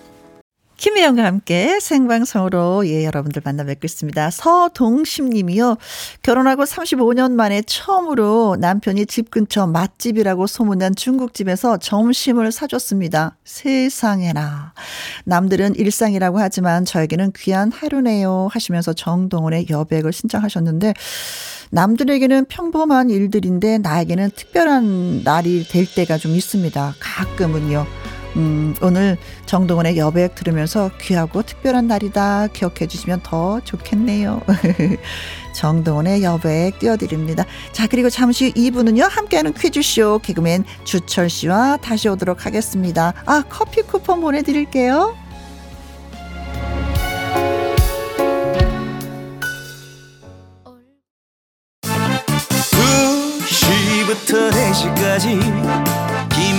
김혜영과 0.77 1.25
함께 1.25 1.81
생방송으로 1.81 2.87
예 2.87 3.05
여러분들 3.05 3.41
만나 3.45 3.65
뵙고 3.65 3.81
있습니다. 3.85 4.31
서동심 4.31 5.31
님이요. 5.31 5.77
결혼하고 6.23 6.65
35년 6.65 7.33
만에 7.33 7.63
처음으로 7.63 8.57
남편이 8.61 9.07
집 9.07 9.31
근처 9.31 9.67
맛집이라고 9.67 10.47
소문난 10.47 10.95
중국집에서 10.95 11.79
점심을 11.79 12.53
사줬습니다. 12.53 13.37
세상에나. 13.45 14.75
남들은 15.25 15.77
일상이라고 15.77 16.39
하지만 16.39 16.85
저에게는 16.85 17.33
귀한 17.37 17.73
하루네요 17.73 18.49
하시면서 18.51 18.93
정동원의 18.93 19.67
여백을 19.71 20.13
신청하셨는데 20.13 20.93
남들에게는 21.71 22.45
평범한 22.47 23.11
일들인데 23.11 23.79
나에게는 23.79 24.31
특별한 24.37 25.23
날이 25.25 25.67
될 25.67 25.87
때가 25.87 26.19
좀 26.19 26.37
있습니다. 26.37 26.95
가끔은요. 27.01 28.16
음, 28.37 28.75
오늘 28.83 29.17
정동원의 29.47 29.97
여백 29.97 30.35
들으면서 30.35 30.91
귀하고 31.01 31.43
특별한 31.43 31.87
날이다 31.87 32.49
기억해 32.49 32.87
주시면 32.87 33.21
더 33.23 33.61
좋겠네요. 33.61 34.43
정동원의 35.55 36.23
여백 36.23 36.79
띄워드립니다. 36.79 37.47
자, 37.73 37.87
그리고 37.87 38.11
잠시 38.11 38.53
2부는요, 38.53 39.09
함께하는 39.11 39.55
퀴즈쇼 39.55 40.21
개그맨 40.23 40.65
주철 40.85 41.31
씨와 41.31 41.79
다시 41.79 42.09
오도록 42.09 42.45
하겠습니다. 42.45 43.15
아, 43.25 43.43
커피 43.49 43.81
쿠폰 43.81 44.21
보내드릴게요. 44.21 45.17
2시부터 54.07 54.51
4시까지 54.53 56.06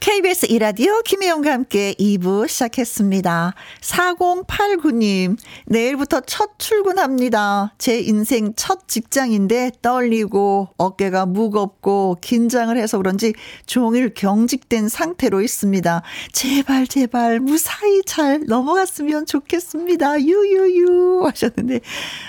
KBS 0.00 0.46
이라디오 0.48 1.02
김혜영과 1.02 1.52
함께 1.52 1.92
2부 1.98 2.48
시작했습니다. 2.48 3.52
4089님, 3.82 5.36
내일부터 5.66 6.22
첫 6.22 6.58
출근합니다. 6.58 7.74
제 7.76 8.00
인생 8.00 8.54
첫 8.56 8.88
직장인데 8.88 9.72
떨리고 9.82 10.70
어깨가 10.78 11.26
무겁고 11.26 12.16
긴장을 12.22 12.74
해서 12.78 12.96
그런지 12.96 13.34
종일 13.66 14.14
경직된 14.14 14.88
상태로 14.88 15.42
있습니다. 15.42 16.02
제발, 16.32 16.86
제발, 16.86 17.38
무사히 17.38 18.00
잘 18.06 18.44
넘어갔으면 18.46 19.26
좋겠습니다. 19.26 20.22
유유유 20.22 21.26
하셨는데, 21.26 21.80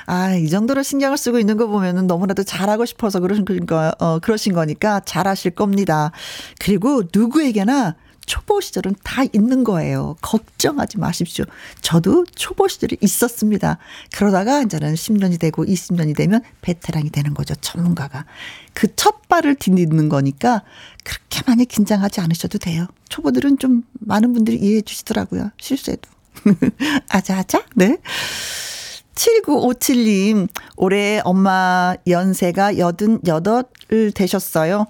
아, 0.07 0.35
이 0.35 0.49
정도로 0.49 0.83
신경을 0.83 1.17
쓰고 1.17 1.39
있는 1.39 1.55
거 1.55 1.67
보면은 1.67 2.05
너무나도 2.05 2.43
잘하고 2.43 2.83
싶어서 2.83 3.21
그러신 3.21 3.45
거, 3.65 3.93
어, 3.97 4.19
그러신 4.19 4.51
거니까 4.51 4.99
잘하실 5.05 5.51
겁니다. 5.51 6.11
그리고 6.59 7.03
누구에게 7.13 7.60
누구에게나 7.61 7.95
초보 8.25 8.61
시절은 8.61 8.95
다 9.03 9.23
있는 9.33 9.63
거예요. 9.63 10.15
걱정하지 10.21 10.99
마십시오. 10.99 11.45
저도 11.81 12.25
초보 12.35 12.67
시절이 12.67 12.97
있었습니다. 13.01 13.77
그러다가 14.13 14.61
이제는 14.61 14.93
10년이 14.93 15.39
되고 15.39 15.65
20년이 15.65 16.15
되면 16.15 16.41
베테랑이 16.61 17.09
되는 17.09 17.33
거죠. 17.33 17.55
전문가가. 17.55 18.25
그 18.73 18.87
첫 18.95 19.27
발을 19.27 19.55
디디는 19.55 20.09
거니까 20.09 20.61
그렇게 21.03 21.41
많이 21.47 21.65
긴장하지 21.65 22.21
않으셔도 22.21 22.57
돼요. 22.59 22.85
초보들은 23.09 23.57
좀 23.57 23.83
많은 23.99 24.33
분들이 24.33 24.57
이해해 24.57 24.81
주시더라고요. 24.81 25.51
실수해도. 25.59 26.09
아자아자? 27.09 27.63
네. 27.75 27.97
7957님, 29.15 30.47
올해 30.77 31.21
엄마 31.23 31.95
연세가 32.07 32.73
88을 32.73 34.13
되셨어요. 34.13 34.87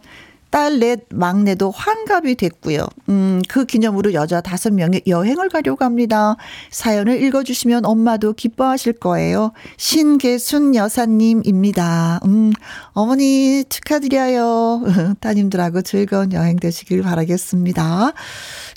딸 0.52 0.80
넷 0.80 1.06
막내도 1.10 1.72
환갑이 1.72 2.36
됐고요. 2.36 2.86
음, 3.10 3.42
그 3.48 3.66
기념으로 3.66 4.14
여자 4.14 4.42
다섯 4.42 4.74
명이 4.74 5.02
여행을 5.08 5.50
가려고 5.50 5.84
합니다. 5.86 6.36
사연을 6.70 7.24
읽어주시면 7.24 7.86
엄마도 7.86 8.34
기뻐하실 8.34 8.94
거예요. 8.94 9.54
신계순 9.78 10.76
여사님입니다. 10.76 12.20
음, 12.26 12.52
어머니 12.92 13.64
축하드려요. 13.70 14.84
따님들하고 15.22 15.82
즐거운 15.82 16.34
여행 16.34 16.58
되시길 16.58 17.02
바라겠습니다. 17.02 18.14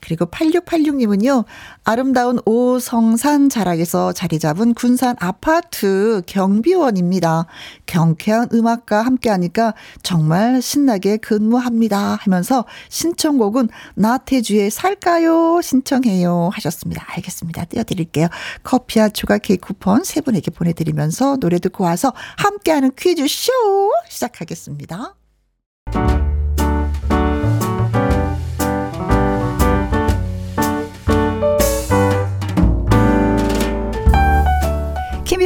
그리고 0.04 0.26
8686님은요, 0.26 1.46
아름다운 1.82 2.38
오성산 2.44 3.48
자락에서 3.48 4.12
자리 4.12 4.38
잡은 4.38 4.74
군산 4.74 5.16
아파트 5.18 6.20
경비원입니다. 6.26 7.46
경쾌한 7.86 8.48
음악과 8.52 9.00
함께 9.00 9.30
하니까 9.30 9.72
정말 10.02 10.60
신나게 10.60 11.16
근무합니다. 11.16 12.18
하면서 12.20 12.66
신청곡은 12.90 13.70
나태주의 13.94 14.70
살까요? 14.70 15.62
신청해요. 15.62 16.50
하셨습니다. 16.52 17.02
알겠습니다. 17.08 17.64
띄워드릴게요. 17.64 18.28
커피와 18.62 19.08
추가 19.08 19.38
케이크 19.38 19.68
쿠폰 19.68 20.04
세 20.04 20.20
분에게 20.20 20.50
보내드리면서 20.50 21.38
노래 21.38 21.58
듣고 21.58 21.84
와서 21.84 22.12
함께하는 22.36 22.92
퀴즈쇼 22.94 23.52
시작하겠습니다. 24.10 25.14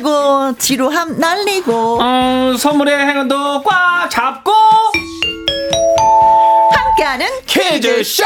풀고 0.00 0.56
지루함 0.58 1.18
날리고. 1.18 1.98
어, 2.02 2.54
선물의 2.58 2.96
행운도 2.96 3.62
꽉 3.62 4.08
잡고. 4.10 4.52
함께하는 6.72 7.26
퀴즈쇼! 7.46 8.24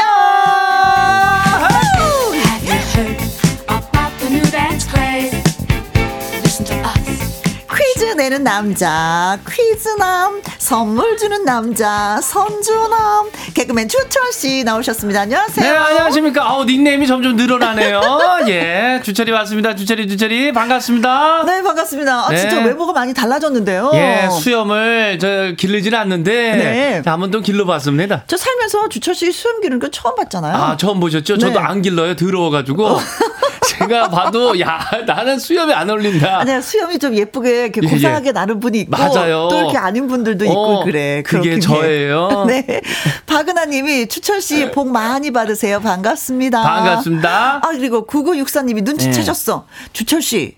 퀴즈 7.95 8.03
내는 8.07 8.43
남자 8.43 9.39
퀴즈남 9.49 10.41
선물 10.57 11.15
주는 11.15 11.45
남자 11.45 12.19
선주남 12.21 13.29
개그맨 13.53 13.87
주철 13.87 14.33
씨 14.33 14.65
나오셨습니다. 14.65 15.21
안녕하세요. 15.21 15.71
네, 15.71 15.77
안녕하십니까. 15.77 16.43
아우, 16.45 16.65
닉네임이 16.65 17.07
점점 17.07 17.37
늘어나네요. 17.37 18.01
예, 18.49 18.99
주철이 19.01 19.31
왔습니다. 19.31 19.75
주철이, 19.75 20.09
주철이. 20.09 20.51
반갑습니다. 20.51 21.43
네 21.45 21.63
반갑습니다. 21.63 22.25
아, 22.25 22.29
네. 22.31 22.37
진짜 22.37 22.59
외모가 22.65 22.91
많이 22.91 23.13
달라졌는데요. 23.13 23.91
예, 23.93 24.27
수염을 24.41 25.17
저 25.17 25.53
기르지는 25.57 25.97
않는데 25.97 26.31
네. 26.33 27.01
한번 27.09 27.31
좀 27.31 27.41
길러봤습니다. 27.43 28.23
저 28.27 28.35
살면서 28.35 28.89
주철 28.89 29.15
씨 29.15 29.31
수염 29.31 29.61
기르는 29.61 29.79
거 29.79 29.87
처음 29.87 30.15
봤잖아요. 30.15 30.53
아, 30.53 30.75
처음 30.75 30.99
보셨죠? 30.99 31.37
저도 31.37 31.59
네. 31.61 31.65
안 31.65 31.81
길러요. 31.81 32.17
더러워가지고. 32.17 32.99
제가 33.67 34.09
봐도, 34.09 34.57
야, 34.61 34.79
나는 35.05 35.37
수염이 35.39 35.73
안 35.73 35.89
어울린다. 35.89 36.39
아니야 36.39 36.61
수염이 36.61 36.97
좀 36.99 37.13
예쁘게 37.15 37.63
이렇게 37.63 37.81
예, 37.85 37.89
고상하게 37.89 38.27
예. 38.27 38.31
나는 38.31 38.59
분이 38.59 38.79
있고 38.81 38.91
맞아요. 38.91 39.47
또 39.49 39.57
이렇게 39.57 39.77
아닌 39.77 40.07
분들도 40.07 40.45
있고 40.45 40.53
어, 40.53 40.83
그래. 40.83 41.23
그게. 41.25 41.59
저예요. 41.59 42.45
네. 42.47 42.81
박은하 43.25 43.65
님이 43.65 44.07
추철 44.07 44.41
씨 44.41 44.71
복 44.71 44.89
많이 44.91 45.31
받으세요. 45.31 45.79
반갑습니다. 45.81 46.61
반갑습니다. 46.61 47.61
아 47.63 47.67
그리고 47.71 48.05
9964 48.05 48.61
님이 48.63 48.81
눈치채셨어. 48.81 49.65
주철 49.93 50.21
씨. 50.21 50.55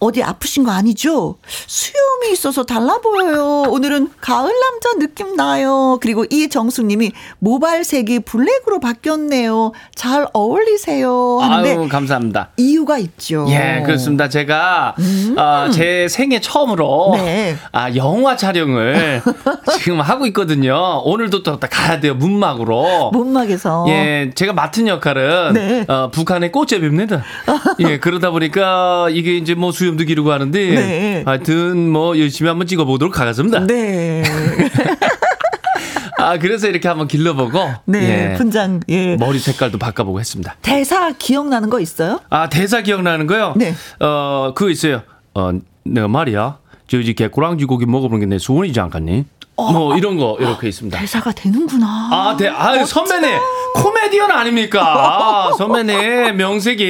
어디 0.00 0.22
아프신 0.22 0.64
거 0.64 0.70
아니죠? 0.72 1.36
수염이 1.66 2.32
있어서 2.32 2.64
달라 2.64 2.98
보여요. 2.98 3.64
오늘은 3.68 4.10
가을 4.20 4.52
남자 4.60 4.98
느낌 4.98 5.36
나요. 5.36 5.98
그리고 6.00 6.24
이정숙 6.30 6.86
님이 6.86 7.12
모발색이 7.38 8.20
블랙으로 8.20 8.80
바뀌었네요. 8.80 9.72
잘 9.94 10.26
어울리세요. 10.32 11.38
하는데 11.40 11.70
아유, 11.76 11.88
감사합니다. 11.88 12.50
이유가 12.56 12.98
있죠. 12.98 13.46
예, 13.50 13.82
그렇습니다. 13.84 14.28
제가 14.28 14.94
어, 15.36 15.70
제 15.70 16.08
생애 16.08 16.40
처음으로 16.40 17.12
음. 17.12 17.18
네. 17.18 17.56
아, 17.72 17.94
영화 17.94 18.36
촬영을 18.36 19.22
지금 19.78 20.00
하고 20.00 20.26
있거든요. 20.26 21.02
오늘도 21.04 21.42
또 21.42 21.58
가야 21.58 22.00
돼요. 22.00 22.14
문막으로. 22.14 23.10
못막에서. 23.12 23.86
예, 23.88 24.30
제가 24.34 24.52
맡은 24.52 24.88
역할은 24.88 25.52
네. 25.54 25.84
어, 25.88 26.10
북한의 26.10 26.52
꽃제비입니다. 26.52 27.22
예, 27.80 27.98
그러다 27.98 28.30
보니까 28.30 29.08
이게 29.10 29.36
이제 29.36 29.54
뭐 29.54 29.67
수염도 29.72 30.04
기르고 30.04 30.32
하는데 30.32 30.58
네. 30.74 31.22
하여튼 31.26 31.88
뭐 31.90 32.18
열심히 32.18 32.48
한번 32.48 32.66
찍어보도록 32.66 33.18
하겠습니다. 33.20 33.60
네. 33.66 34.22
아, 36.18 36.36
그래서 36.38 36.68
이렇게 36.68 36.88
한번 36.88 37.06
길러보고 37.06 37.58
네. 37.84 38.32
예, 38.32 38.36
분장, 38.36 38.80
예. 38.88 39.16
머리 39.16 39.38
색깔도 39.38 39.78
바꿔보고 39.78 40.18
했습니다. 40.18 40.56
대사 40.62 41.12
기억나는 41.12 41.70
거 41.70 41.78
있어요? 41.80 42.20
아, 42.28 42.48
대사 42.48 42.82
기억나는 42.82 43.26
거요? 43.28 43.54
네. 43.56 43.72
어, 44.00 44.52
그거 44.54 44.68
있어요. 44.70 45.02
어, 45.34 45.52
내가 45.84 46.08
말이야. 46.08 46.58
저 46.88 46.98
이제 46.98 47.12
개꼬랑지 47.12 47.66
고기 47.66 47.86
먹어보는 47.86 48.20
게 48.20 48.26
내 48.26 48.38
소원이지 48.38 48.80
않겠니? 48.80 49.26
뭐 49.72 49.96
이런 49.96 50.16
거 50.16 50.36
이렇게 50.38 50.68
있습니다. 50.68 50.98
대사가 50.98 51.32
되는구나. 51.32 51.86
아, 52.12 52.36
대, 52.38 52.48
아, 52.48 52.84
선배님 52.84 53.36
코미디언 53.74 54.30
아닙니까? 54.30 54.80
아, 54.82 55.52
선배님 55.56 56.36
명색이 56.36 56.84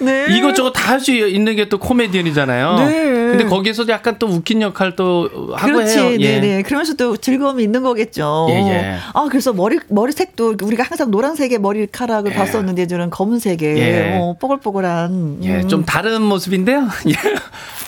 네. 0.00 0.26
이것저것 0.30 0.72
다 0.72 0.88
할 0.92 1.00
수 1.00 1.12
있는 1.12 1.54
게 1.54 1.68
또 1.68 1.78
코미디언이잖아요. 1.78 2.74
네. 2.76 3.17
근데 3.30 3.44
거기에서 3.44 3.86
약간 3.88 4.16
또 4.18 4.26
웃긴 4.26 4.62
역할 4.62 4.94
또 4.96 5.28
하고 5.54 5.72
그렇지, 5.72 5.98
해요. 5.98 6.16
예. 6.20 6.40
네네. 6.40 6.62
그러면서 6.62 6.94
또 6.94 7.16
즐거움이 7.16 7.62
있는 7.62 7.82
거겠죠. 7.82 8.46
예, 8.50 8.54
예. 8.54 8.96
아, 9.14 9.26
그래서 9.30 9.52
머리, 9.52 9.78
머리색도 9.88 10.56
우리가 10.62 10.84
항상 10.84 11.10
노란색의 11.10 11.58
머리카락을 11.58 12.32
봤었는데, 12.34 12.86
저는 12.86 13.10
검은색의, 13.10 13.78
예. 13.78 14.18
어, 14.20 14.36
뽀글뽀글한. 14.40 15.38
예, 15.42 15.56
음. 15.62 15.68
좀 15.68 15.84
다른 15.84 16.22
모습인데요. 16.22 16.88
예. 17.08 17.14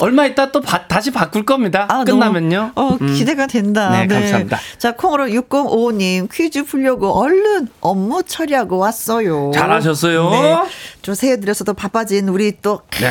얼마 0.01 0.25
있다 0.27 0.51
또 0.51 0.61
바- 0.61 0.87
다시 0.87 1.11
바꿀 1.11 1.45
겁니다. 1.45 1.87
아, 1.91 2.05
끝나면요. 2.05 2.73
너무, 2.75 2.93
어, 2.95 2.99
음. 3.01 3.15
기대가 3.15 3.47
된다. 3.47 3.91
네, 3.91 4.07
감사합니다. 4.07 4.59
자, 4.79 4.93
콩으로 4.93 5.27
6055님 5.27 6.29
퀴즈 6.33 6.65
풀려고 6.65 7.19
얼른 7.21 7.69
업무 7.81 8.23
처리하고 8.23 8.79
왔어요. 8.79 9.51
잘하셨어요. 9.55 10.31
네. 10.31 10.57
좀 11.03 11.15
새해들여서도 11.15 11.75
바빠진 11.75 12.29
우리 12.29 12.53
또 12.63 12.81
네. 13.01 13.11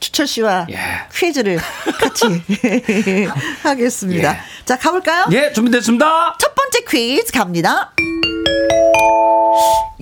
추철 0.00 0.26
씨와 0.26 0.66
예. 0.70 0.76
퀴즈를 1.44 1.58
같이 2.00 2.24
하겠습니다. 3.62 4.32
예. 4.32 4.38
자, 4.64 4.78
가볼까요? 4.78 5.26
예, 5.32 5.52
준비됐습니다. 5.52 6.36
첫 6.38 6.54
번째 6.54 6.80
퀴즈 6.88 7.30
갑니다. 7.32 7.92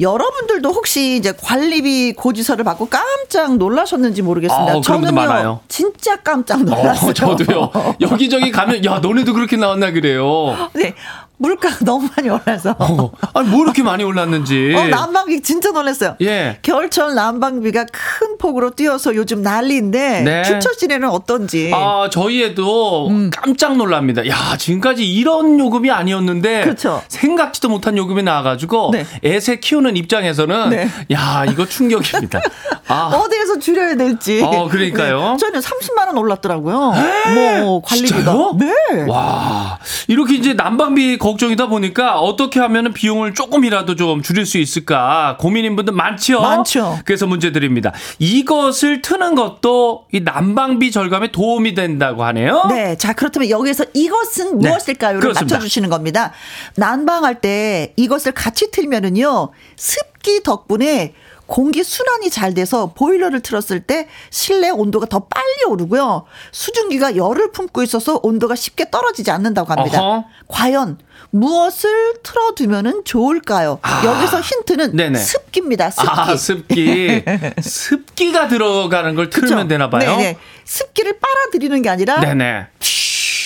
여러분들도 0.00 0.70
혹시 0.70 1.16
이제 1.16 1.32
관리비 1.32 2.14
고지서를 2.14 2.64
받고 2.64 2.88
깜짝 2.88 3.56
놀라셨는지 3.58 4.22
모르겠습니다. 4.22 4.72
아, 4.72 4.80
저는요, 4.80 5.12
많아요. 5.12 5.60
진짜 5.68 6.16
깜짝 6.16 6.62
놀랐어요. 6.64 7.10
어, 7.10 7.12
저도요. 7.12 7.70
여기저기 8.00 8.50
가면 8.50 8.84
야, 8.86 9.00
너네도 9.00 9.34
그렇게 9.34 9.56
나왔나 9.56 9.90
그래요. 9.90 10.56
네, 10.72 10.94
물가가 11.42 11.76
너무 11.84 12.08
많이 12.16 12.30
올라서. 12.30 12.76
어, 12.78 13.10
아니 13.34 13.48
뭐 13.48 13.64
이렇게 13.64 13.82
많이 13.82 14.04
올랐는지. 14.04 14.72
어, 14.78 14.86
난방비 14.86 15.42
진짜 15.42 15.72
놀랐어요. 15.72 16.16
예. 16.22 16.58
겨울철 16.62 17.14
난방비가 17.14 17.86
큰 17.86 18.38
폭으로 18.38 18.70
뛰어서 18.70 19.14
요즘 19.16 19.42
난리인데 19.42 20.20
네. 20.22 20.42
씨네는 20.78 21.08
어떤지. 21.08 21.70
아, 21.74 22.08
저희에도 22.10 23.08
음. 23.08 23.30
깜짝 23.30 23.76
놀랍니다. 23.76 24.26
야, 24.28 24.56
지금까지 24.56 25.04
이런 25.12 25.58
요금이 25.58 25.90
아니었는데 25.90 26.62
그렇죠. 26.62 27.02
생각지도 27.08 27.68
못한 27.68 27.96
요금이 27.96 28.22
나와 28.22 28.42
가지고 28.42 28.90
네. 28.92 29.04
애새 29.24 29.56
키우는 29.56 29.96
입장에서는 29.96 30.70
네. 30.70 30.88
야, 31.12 31.44
이거 31.48 31.66
충격입니다. 31.66 32.40
아, 32.88 33.06
어디에서 33.14 33.58
줄여야 33.58 33.96
될지. 33.96 34.42
어, 34.42 34.68
그러니까요. 34.68 35.32
네, 35.32 35.36
저는 35.38 35.60
30만 35.60 36.06
원 36.08 36.18
올랐더라고요. 36.18 36.92
뭐 37.34 37.82
관리비가. 37.82 38.16
진짜요? 38.16 38.56
네. 38.58 39.04
와, 39.08 39.78
이렇게 40.08 40.34
이제 40.34 40.54
난방비 40.54 41.18
걱정이다 41.32 41.66
보니까 41.66 42.20
어떻게 42.20 42.60
하면 42.60 42.92
비용을 42.92 43.34
조금이라도 43.34 43.96
좀 43.96 44.22
줄일 44.22 44.46
수 44.46 44.58
있을까 44.58 45.36
고민인 45.40 45.76
분들 45.76 45.92
많죠? 45.94 46.40
많죠. 46.40 46.98
그래서 47.04 47.26
문제 47.26 47.52
드립니다. 47.52 47.92
이것을 48.18 49.02
트는 49.02 49.34
것도 49.34 50.06
이 50.12 50.20
난방비 50.20 50.90
절감에 50.90 51.32
도움이 51.32 51.74
된다고 51.74 52.24
하네요. 52.24 52.66
네. 52.68 52.96
자, 52.96 53.12
그렇다면 53.12 53.50
여기서 53.50 53.84
이것은 53.94 54.58
네, 54.58 54.68
무엇일까요?를. 54.68 55.32
맞춰주시는 55.32 55.88
겁니다. 55.90 56.32
난방할 56.76 57.40
때 57.40 57.92
이것을 57.96 58.32
같이 58.32 58.70
틀면은요, 58.70 59.50
습기 59.76 60.42
덕분에 60.42 61.14
공기 61.52 61.84
순환이 61.84 62.30
잘 62.30 62.54
돼서 62.54 62.94
보일러를 62.94 63.40
틀었을 63.40 63.80
때 63.80 64.08
실내 64.30 64.70
온도가 64.70 65.04
더 65.04 65.18
빨리 65.18 65.64
오르고요. 65.68 66.24
수증기가 66.50 67.14
열을 67.14 67.52
품고 67.52 67.82
있어서 67.82 68.18
온도가 68.22 68.54
쉽게 68.54 68.90
떨어지지 68.90 69.30
않는다고 69.30 69.70
합니다. 69.70 70.00
어허. 70.00 70.24
과연 70.48 70.96
무엇을 71.28 72.14
틀어두면은 72.22 73.02
좋을까요? 73.04 73.80
여기서 74.02 74.40
힌트는 74.40 74.96
네네. 74.96 75.18
습기입니다. 75.18 75.90
습기. 75.90 76.08
아, 76.10 76.36
습기. 76.36 77.22
습기가 77.60 78.48
들어가는 78.48 79.14
걸 79.14 79.28
틀면 79.28 79.50
그쵸? 79.50 79.68
되나 79.68 79.90
봐요. 79.90 80.16
네네. 80.16 80.38
습기를 80.64 81.18
빨아들이는 81.20 81.82
게 81.82 81.90
아니라 81.90 82.18
네네. 82.20 82.66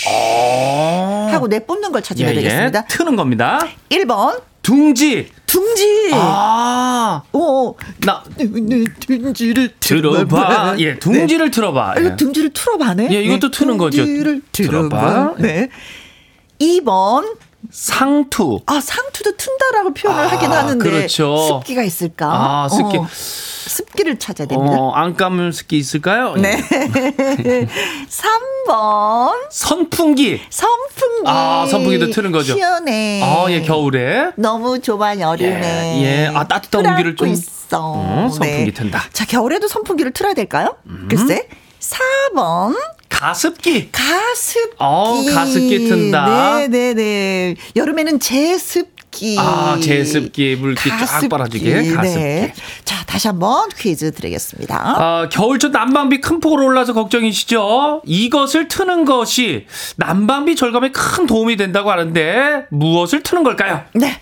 어. 0.08 1.28
하고 1.32 1.48
내뿜는 1.48 1.90
걸 1.90 2.02
찾으면 2.02 2.30
예, 2.30 2.36
예. 2.36 2.40
되겠습니다. 2.40 2.84
트는 2.84 3.16
겁니다. 3.16 3.66
1번 3.90 4.40
둥지. 4.66 5.28
둥지. 5.46 6.10
아. 6.12 7.22
오, 7.32 7.76
나 7.98 8.24
둥지를 8.36 9.70
들어봐. 9.78 10.74
예, 10.80 10.98
둥지를 10.98 11.50
틀어봐. 11.52 11.90
아, 11.92 11.94
이거 11.96 12.10
예. 12.10 12.16
둥지를 12.16 12.50
틀어봐네. 12.52 13.08
예, 13.12 13.22
이것도 13.22 13.52
트는 13.52 13.78
거죠. 13.78 14.04
둥지를 14.04 14.42
틀어봐. 14.50 14.88
틀어봐. 14.88 15.34
네. 15.38 15.68
2번 16.60 17.36
상투. 17.70 18.60
아, 18.66 18.80
상투도 18.80 19.36
튼다라고 19.36 19.94
표현을 19.94 20.24
아, 20.24 20.28
하긴 20.28 20.50
하는데 20.52 20.88
그렇죠. 20.90 21.36
습기가 21.60 21.82
있을까? 21.82 22.26
아, 22.32 22.68
습기. 22.68 22.96
어, 22.98 23.06
습기를 23.10 24.18
찾아야 24.18 24.46
됩니다. 24.46 24.76
어, 24.78 24.92
안 24.92 25.16
감을 25.16 25.52
습기 25.52 25.76
있을까요? 25.78 26.34
네. 26.36 26.56
3번 28.08 29.32
선풍기. 29.50 30.40
선풍기. 30.50 31.24
아, 31.26 31.66
선풍기도 31.68 32.10
트는 32.10 32.32
거죠. 32.32 32.54
시원해. 32.54 33.20
아, 33.22 33.46
예, 33.50 33.60
겨울에. 33.62 34.30
너무 34.36 34.80
좁아 34.80 35.18
여름에. 35.18 36.02
예, 36.02 36.02
예. 36.02 36.26
아, 36.34 36.46
따뜻한 36.46 36.82
공기를 36.84 37.16
좀- 37.16 37.28
있어. 37.28 37.94
음, 37.96 38.28
선풍기 38.30 38.64
네. 38.66 38.70
튼다. 38.72 38.98
음. 38.98 39.08
자, 39.12 39.24
겨울에도 39.26 39.66
선풍기를 39.68 40.12
틀어야 40.12 40.34
될까요? 40.34 40.76
글쎄. 41.08 41.48
4번 41.80 42.74
가습기. 43.20 43.90
가습기. 43.92 44.76
어, 44.78 45.22
가습기 45.34 45.88
튼다. 45.88 46.58
네, 46.58 46.68
네, 46.68 46.94
네. 46.94 47.54
여름에는 47.74 48.20
제습기. 48.20 49.36
아, 49.38 49.78
제습기, 49.82 50.56
물기 50.56 50.90
쫙 50.90 51.26
빨아주게, 51.30 51.94
가습기. 51.94 52.18
네. 52.18 52.52
자, 52.84 53.02
다시 53.06 53.28
한번 53.28 53.70
퀴즈 53.78 54.12
드리겠습니다. 54.12 54.76
아, 54.76 55.28
겨울철 55.30 55.72
난방비 55.72 56.20
큰 56.20 56.40
폭으로 56.40 56.66
올라서 56.66 56.92
걱정이시죠? 56.92 58.02
이것을 58.04 58.68
트는 58.68 59.06
것이 59.06 59.66
난방비 59.96 60.54
절감에 60.54 60.90
큰 60.90 61.26
도움이 61.26 61.56
된다고 61.56 61.90
하는데 61.90 62.66
무엇을 62.70 63.22
트는 63.22 63.42
걸까요? 63.42 63.82
네. 63.94 64.20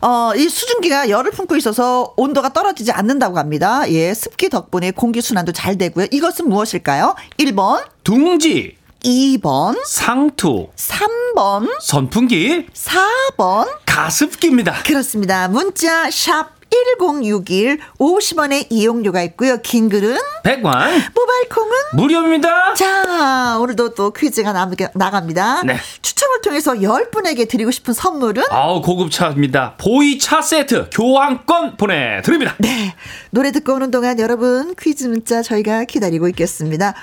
어, 0.00 0.32
이 0.36 0.48
수증기가 0.48 1.08
열을 1.10 1.30
품고 1.32 1.56
있어서 1.56 2.12
온도가 2.16 2.52
떨어지지 2.52 2.92
않는다고 2.92 3.38
합니다. 3.38 3.88
예, 3.90 4.14
습기 4.14 4.48
덕분에 4.48 4.92
공기 4.92 5.20
순환도 5.20 5.52
잘 5.52 5.76
되고요. 5.76 6.06
이것은 6.10 6.48
무엇일까요? 6.48 7.16
1번, 7.38 7.84
둥지, 8.04 8.76
2번, 9.04 9.80
상투, 9.84 10.68
3번, 10.76 11.68
선풍기, 11.80 12.66
4번. 12.72 13.68
가습기입니다. 13.86 14.82
그렇습니다. 14.84 15.48
문자 15.48 16.10
샵 16.10 16.57
1061 16.70 17.78
50원의 17.98 18.66
이용료가 18.70 19.22
있고요. 19.22 19.58
긴 19.62 19.88
글은 19.88 20.18
100원 20.44 20.62
모바일 20.62 21.48
콩은 21.48 21.76
무료입니다. 21.94 22.74
자, 22.74 23.58
오늘도 23.60 23.94
또 23.94 24.12
퀴즈가 24.12 24.52
나, 24.52 24.68
나갑니다. 24.94 25.62
네. 25.64 25.78
추첨을 26.02 26.40
통해서 26.42 26.72
10분에게 26.74 27.48
드리고 27.48 27.70
싶은 27.70 27.94
선물은 27.94 28.44
아우 28.50 28.82
고급차입니다. 28.82 29.74
보이차 29.78 30.42
세트 30.42 30.90
교환권 30.92 31.76
보내 31.76 32.20
드립니다. 32.22 32.54
네. 32.58 32.94
노래 33.30 33.52
듣고 33.52 33.74
오는 33.74 33.90
동안 33.90 34.18
여러분 34.18 34.74
퀴즈 34.78 35.06
문자 35.06 35.42
저희가 35.42 35.84
기다리고 35.84 36.28
있겠습니다. 36.28 36.94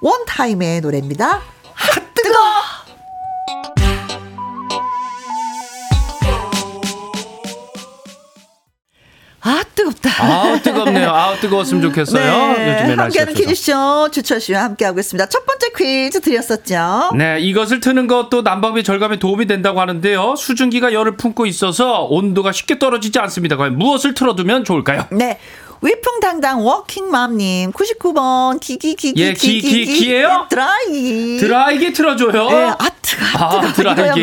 원타임의 0.00 0.80
노래입니다. 0.80 1.40
핫 1.74 2.14
뜨거! 2.14 2.51
아 9.44 9.62
뜨겁다. 9.74 10.10
아 10.22 10.60
뜨겁네요. 10.62 11.10
아 11.10 11.34
뜨거웠으면 11.40 11.82
좋겠어요. 11.82 12.50
요즘에 12.50 12.94
날씨가 12.94 13.22
함께하는. 13.22 13.34
퀴즈쇼 13.34 14.08
주철 14.12 14.40
씨와 14.40 14.62
함께하고 14.62 15.00
있습니다. 15.00 15.28
첫 15.28 15.44
번째 15.44 15.68
퀴즈 15.76 16.20
드렸었죠. 16.20 17.10
네, 17.16 17.40
이것을 17.40 17.80
트는 17.80 18.06
것도 18.06 18.42
난방비 18.42 18.84
절감에 18.84 19.18
도움이 19.18 19.46
된다고 19.46 19.80
하는데요. 19.80 20.36
수증기가 20.36 20.92
열을 20.92 21.16
품고 21.16 21.46
있어서 21.46 22.04
온도가 22.04 22.52
쉽게 22.52 22.78
떨어지지 22.78 23.18
않습니다. 23.18 23.56
과연 23.56 23.76
무엇을 23.78 24.14
틀어두면 24.14 24.64
좋을까요? 24.64 25.06
네. 25.10 25.38
위풍당당 25.82 26.64
워킹맘님 26.64 27.72
99번 27.72 28.60
기기기기 28.60 29.20
예, 29.20 29.32
기- 29.34 29.60
기- 29.60 29.84
기예요? 29.84 30.46
드라이 30.48 31.38
드라이기 31.38 31.92
틀어줘요. 31.92 32.48
네, 32.50 32.70
아트가 32.78 33.58
아, 33.58 33.72
드라이기. 33.72 34.20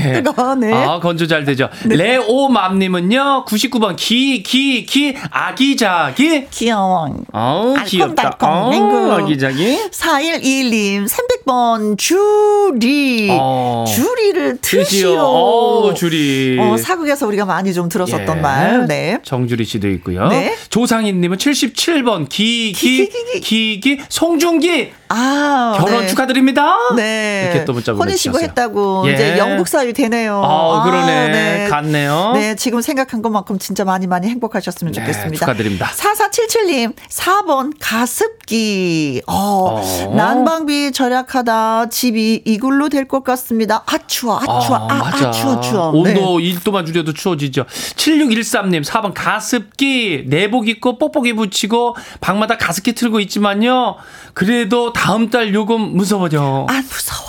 예. 0.00 0.16
아트가 0.16 0.54
네. 0.56 0.72
아, 0.72 0.98
건조 0.98 1.28
잘 1.28 1.44
되죠. 1.44 1.68
레오맘님은요, 1.84 3.44
99번 3.46 3.94
기, 3.96 4.42
기, 4.42 4.84
기, 4.86 5.14
아기자기. 5.30 6.46
귀여워. 6.50 7.14
아우, 7.32 7.76
귀엽다. 7.86 8.36
아우. 8.40 9.12
아기자기. 9.12 9.78
4121님 9.92 11.06
300번 11.06 11.96
주리 11.96 13.28
어. 13.30 13.84
주리를 13.86 14.58
드시오. 14.60 14.82
트시오. 14.82 15.20
어우, 15.20 15.94
주리. 15.94 16.58
어, 16.60 16.76
사극에서 16.76 17.26
우리가 17.28 17.44
많이 17.44 17.72
좀 17.72 17.88
들었었던 17.88 18.36
예. 18.36 18.40
말. 18.40 18.86
네. 18.88 19.18
정주리 19.22 19.64
씨도 19.64 19.88
있고요. 19.90 20.26
네. 20.28 20.56
조 20.70 20.86
상희님은 20.88 21.36
77번 21.36 22.28
기, 22.28 22.72
기, 22.72 23.06
기, 23.06 23.08
기, 23.08 23.40
기, 23.40 23.80
기, 23.80 24.02
송중기. 24.08 24.90
아, 25.08 25.74
결혼 25.78 26.00
네. 26.02 26.06
축하드립니다. 26.06 26.76
네. 26.96 27.44
이렇게 27.50 27.64
또 27.64 27.72
문자 27.72 27.92
보내주셨어요. 27.94 28.42
했다고 28.42 29.08
예. 29.08 29.14
이제 29.14 29.38
영국 29.38 29.66
사위 29.68 29.92
되네요. 29.92 30.42
아, 30.44 30.82
그러네. 30.84 31.68
갔네요. 31.70 32.32
네, 32.34 32.54
지금 32.56 32.80
생각한 32.80 33.22
것만큼 33.22 33.58
진짜 33.58 33.84
많이 33.84 34.06
많이 34.06 34.28
행복하셨으면 34.28 34.92
네, 34.92 35.00
좋겠습니다. 35.00 35.38
축하드립니다. 35.46 35.86
4477님, 35.94 36.94
4번 37.08 37.72
가습기. 37.80 39.22
어, 39.26 39.80
어. 39.82 40.14
난방비 40.14 40.92
절약하다 40.92 41.88
집이 41.88 42.42
이글로 42.44 42.88
될 42.88 43.08
것 43.08 43.24
같습니다. 43.24 43.82
아, 43.86 43.96
추워, 44.06 44.36
아, 44.38 44.60
추워, 44.60 44.76
아, 44.76 45.10
아, 45.12 45.30
추워, 45.30 45.60
추워. 45.60 45.92
네. 45.92 45.98
온도 46.14 46.38
1도만 46.38 46.84
줄여도 46.86 47.14
추워지죠. 47.14 47.64
7613님, 47.64 48.84
4번 48.84 49.12
가습기, 49.14 50.24
내복 50.26 50.68
입고 50.68 50.98
뽁뽁이 50.98 51.32
붙이고 51.32 51.96
방마다 52.20 52.58
가습기 52.58 52.92
틀고 52.94 53.20
있지만요. 53.20 53.96
그래도 54.34 54.92
다음 54.98 55.30
달 55.30 55.54
요금 55.54 55.96
무서워져. 55.96 56.66
안 56.68 56.76
무서워. 56.82 57.28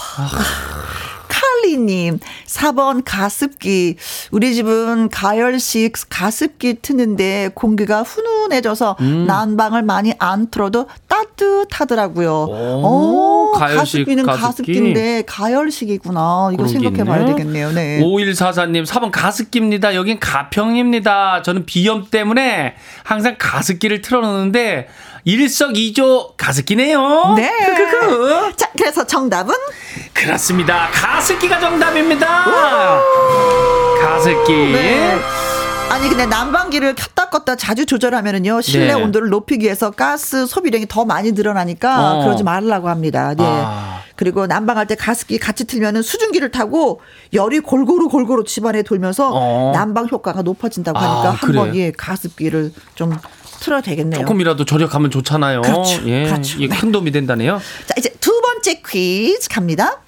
칼리님, 1.29 2.19
4번 2.47 3.03
가습기. 3.05 3.95
우리 4.32 4.55
집은 4.55 5.10
가열식 5.10 5.93
가습기 6.10 6.77
트는데 6.82 7.51
공기가 7.53 8.01
훈훈해져서 8.01 8.97
음. 9.01 9.25
난방을 9.27 9.84
많이 9.84 10.13
안 10.17 10.49
틀어도 10.49 10.88
따뜻하더라고요. 11.08 12.32
오, 12.34 13.51
가열식 13.55 13.77
가습기는 14.05 14.25
가습기. 14.25 14.41
가습기 14.43 14.73
인데 14.73 15.23
가열식이구나. 15.27 16.49
이거 16.53 16.67
생각해 16.67 17.03
봐야. 17.05 17.25
되겠네요. 17.27 17.71
네. 17.71 17.99
5144님, 18.01 18.86
4번 18.86 19.12
가습기입니다. 19.12 19.93
여긴 19.95 20.19
가평입니다. 20.19 21.43
저는 21.43 21.65
비염 21.65 22.08
때문에 22.10 22.73
항상 23.03 23.36
가습기를 23.38 24.01
틀어 24.01 24.21
놓는데 24.21 24.88
일석이조 25.23 26.34
가습기네요. 26.38 27.34
네. 27.36 27.51
크크크. 27.75 28.53
자, 28.55 28.69
그래서 28.77 29.05
정답은 29.05 29.53
그렇습니다. 30.13 30.89
가습기가 30.91 31.60
정답입니다. 31.60 32.45
가습기. 34.01 34.53
네. 34.73 35.19
아니 35.89 36.08
근데 36.08 36.25
난방기를 36.27 36.93
켰다 36.95 37.29
껐다 37.29 37.58
자주 37.58 37.86
조절하면은요 37.86 38.62
실내 38.62 38.88
네. 38.88 38.93
온도를 38.93 39.29
높이기 39.29 39.65
위해서 39.65 39.89
가스 39.89 40.45
소비량이 40.45 40.86
더 40.88 41.03
많이 41.03 41.32
늘어나니까 41.32 42.19
어. 42.19 42.23
그러지 42.23 42.43
말라고 42.43 42.89
합니다. 42.89 43.34
네. 43.36 43.43
아. 43.45 44.01
그리고 44.15 44.45
난방할 44.47 44.86
때 44.86 44.95
가습기 44.95 45.39
같이 45.39 45.65
틀면은 45.65 46.01
수증기를 46.01 46.51
타고 46.51 47.01
열이 47.34 47.62
골고루 47.62 48.08
골고루 48.10 48.43
집안에 48.43 48.84
돌면서 48.84 49.32
어. 49.34 49.71
난방 49.73 50.08
효과가 50.08 50.41
높아진다고 50.43 50.99
아, 50.99 51.01
하니까 51.01 51.45
그래요? 51.45 51.62
한번 51.62 51.75
예 51.77 51.91
가습기를 51.91 52.71
좀 52.95 53.17
틀어야 53.59 53.81
되겠네요. 53.81 54.21
조금이라도 54.21 54.65
절약하면 54.65 55.11
좋잖아요. 55.11 55.61
그렇죠. 55.61 56.01
예, 56.07 56.25
그렇죠. 56.25 56.57
이게 56.59 56.75
큰 56.75 56.91
도움이 56.91 57.11
된다네요. 57.11 57.59
자, 57.85 57.95
이제 57.97 58.09
두 58.19 58.39
번째 58.41 58.81
퀴즈 58.87 59.49
갑니다. 59.49 60.01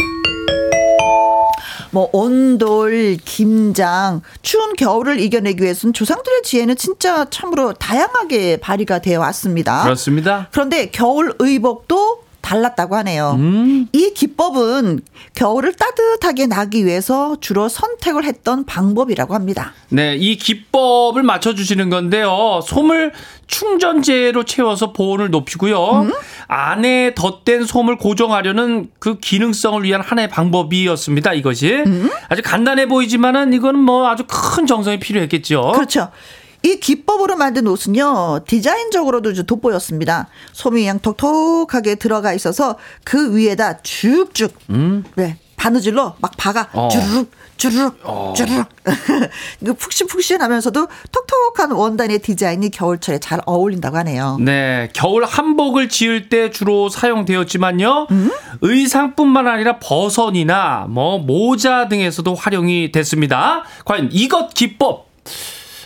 뭐 1.93 2.09
온돌, 2.13 3.17
김장, 3.25 4.21
추운 4.41 4.75
겨울을 4.75 5.19
이겨내기 5.19 5.61
위해서는 5.61 5.93
조상들의 5.93 6.43
지혜는 6.43 6.77
진짜 6.77 7.25
참으로 7.29 7.73
다양하게 7.73 8.57
발휘가 8.57 8.99
되어 8.99 9.19
왔습니다. 9.19 9.83
그렇습니다. 9.83 10.47
그런데 10.51 10.89
겨울 10.89 11.33
의복도 11.39 12.23
달랐다고 12.51 12.97
하네요. 12.97 13.37
음. 13.39 13.87
이 13.93 14.11
기법은 14.13 14.99
겨울을 15.35 15.73
따뜻하게 15.73 16.47
나기 16.47 16.85
위해서 16.85 17.37
주로 17.39 17.69
선택을 17.69 18.25
했던 18.25 18.65
방법이라고 18.65 19.33
합니다. 19.33 19.73
네, 19.87 20.17
이 20.17 20.35
기법을 20.35 21.23
맞춰주시는 21.23 21.89
건데요. 21.89 22.59
솜을 22.65 23.13
충전재로 23.47 24.43
채워서 24.43 24.91
보온을 24.91 25.29
높이고요. 25.29 26.01
음? 26.01 26.11
안에 26.47 27.13
덧댄 27.15 27.65
솜을 27.65 27.97
고정하려는 27.97 28.89
그 28.99 29.17
기능성을 29.19 29.83
위한 29.83 30.01
하나의 30.01 30.29
방법이었습니다. 30.29 31.33
이것이 31.33 31.83
음? 31.85 32.09
아주 32.27 32.41
간단해 32.43 32.87
보이지만은 32.87 33.53
이거는 33.53 33.79
뭐 33.79 34.09
아주 34.09 34.25
큰 34.27 34.67
정성이 34.67 34.99
필요했겠죠. 34.99 35.71
그렇죠. 35.73 36.09
이 36.63 36.79
기법으로 36.79 37.35
만든 37.35 37.67
옷은요 37.67 38.41
디자인적으로도 38.45 39.33
좀 39.33 39.45
돋보였습니다. 39.45 40.27
솜이 40.53 40.81
그냥 40.81 40.99
톡톡하게 40.99 41.95
들어가 41.95 42.33
있어서 42.33 42.77
그 43.03 43.35
위에다 43.35 43.81
쭉쭉 43.81 44.53
음. 44.69 45.03
네 45.15 45.37
바느질로 45.57 46.13
막 46.19 46.31
박아 46.37 46.69
어. 46.73 46.89
주르륵 46.89 47.31
주르륵 47.57 48.35
주르륵 48.35 48.67
그 49.63 49.73
푹신푹신하면서도 49.75 50.87
톡톡한 51.11 51.71
원단의 51.71 52.19
디자인이 52.19 52.71
겨울철에 52.71 53.19
잘 53.19 53.39
어울린다고 53.45 53.97
하네요. 53.97 54.37
네, 54.39 54.89
겨울 54.93 55.23
한복을 55.23 55.87
지을 55.87 56.29
때 56.29 56.49
주로 56.49 56.89
사용되었지만요. 56.89 58.07
의상뿐만 58.61 59.47
아니라 59.47 59.77
버선이나 59.77 60.87
뭐 60.89 61.19
모자 61.19 61.87
등에서도 61.87 62.33
활용이 62.33 62.91
됐습니다. 62.91 63.63
과연 63.85 64.09
이것 64.11 64.55
기법 64.55 65.11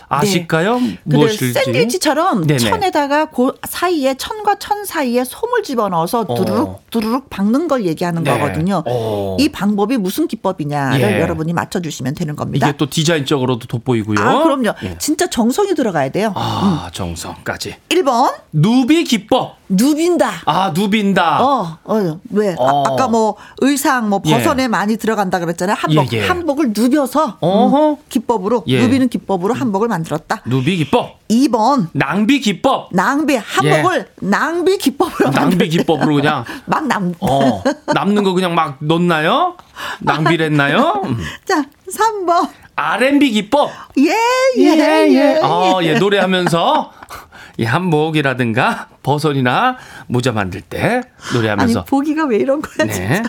아실까요? 0.08 0.78
근데 0.78 0.98
무엇일지? 1.04 1.52
샌드위치처럼 1.52 2.46
네네. 2.46 2.58
천에다가 2.58 3.26
그 3.26 3.52
사이에 3.68 4.14
천과 4.14 4.58
천 4.58 4.84
사이에 4.84 5.24
솜을 5.24 5.62
집어넣어서 5.62 6.24
두루룩 6.24 6.68
어. 6.68 6.80
두루룩 6.90 7.30
박는 7.30 7.68
걸 7.68 7.84
얘기하는 7.84 8.22
네. 8.22 8.30
거거든요. 8.30 8.82
어. 8.86 9.36
이 9.38 9.48
방법이 9.48 9.96
무슨 9.96 10.28
기법이냐를 10.28 11.00
예. 11.00 11.20
여러분이 11.20 11.52
맞춰주시면 11.52 12.14
되는 12.14 12.36
겁니다. 12.36 12.68
이게 12.68 12.76
또 12.76 12.88
디자인적으로도 12.88 13.66
돋보이고요. 13.66 14.18
아, 14.20 14.42
그럼요. 14.42 14.72
예. 14.84 14.96
진짜 14.98 15.28
정성이 15.28 15.74
들어가야 15.74 16.10
돼요. 16.10 16.32
아, 16.36 16.90
정성까지. 16.92 17.76
1번, 17.88 18.32
누비 18.52 19.04
기법. 19.04 19.56
누빈다. 19.68 20.30
아, 20.46 20.70
누빈다. 20.70 21.44
어, 21.44 21.78
어, 21.84 22.20
왜? 22.30 22.54
어. 22.56 22.84
아, 22.86 22.94
까뭐 22.96 23.34
의상, 23.58 24.08
뭐 24.08 24.22
예. 24.26 24.30
버선에 24.30 24.68
많이 24.68 24.96
들어간다 24.96 25.40
그랬잖아요. 25.40 25.76
한복. 25.76 26.12
예, 26.12 26.18
예. 26.18 26.26
한복을 26.26 26.72
누벼서. 26.76 27.38
음, 27.42 27.96
기법으로 28.08 28.62
예. 28.68 28.80
누비는 28.82 29.08
기법으로 29.08 29.54
한복을 29.54 29.88
만들었다. 29.96 30.42
누비 30.44 30.76
기법. 30.76 31.18
2번 31.28 31.88
낭비 31.92 32.40
기법. 32.40 32.88
낭비 32.92 33.36
한복을 33.36 34.08
낭비 34.20 34.78
기법으로 34.78 35.28
예. 35.28 35.30
낭비 35.30 35.68
기법으로 35.68 36.14
그냥 36.16 36.44
막 36.66 36.86
남. 36.86 37.14
어, 37.20 37.62
남는 37.94 38.22
거 38.22 38.32
그냥 38.32 38.54
막 38.54 38.76
넣나요? 38.80 39.56
낭비를 40.00 40.46
했나요? 40.46 41.02
음. 41.04 41.18
자, 41.44 41.64
3번. 41.90 42.48
R&B 42.76 43.30
기법. 43.30 43.70
예, 43.98 44.14
예, 44.58 45.08
예. 45.10 45.40
어, 45.42 45.80
예, 45.82 45.94
노래하면서 45.94 46.92
이 47.58 47.64
한복이라든가 47.64 48.88
버선이나 49.02 49.78
모자 50.08 50.32
만들 50.32 50.60
때 50.60 50.96
아니, 50.96 51.34
노래하면서 51.34 51.84
보기가 51.84 52.26
왜 52.26 52.36
이런 52.36 52.60
거야, 52.60 52.86
네. 52.86 52.92
진짜. 52.92 53.22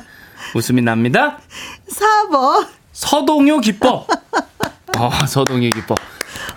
웃음이 0.53 0.81
납니다. 0.81 1.39
4번. 1.89 2.67
서동요 2.91 3.59
기법. 3.59 4.07
어, 4.97 5.09
서동요 5.27 5.69
기법. 5.69 5.97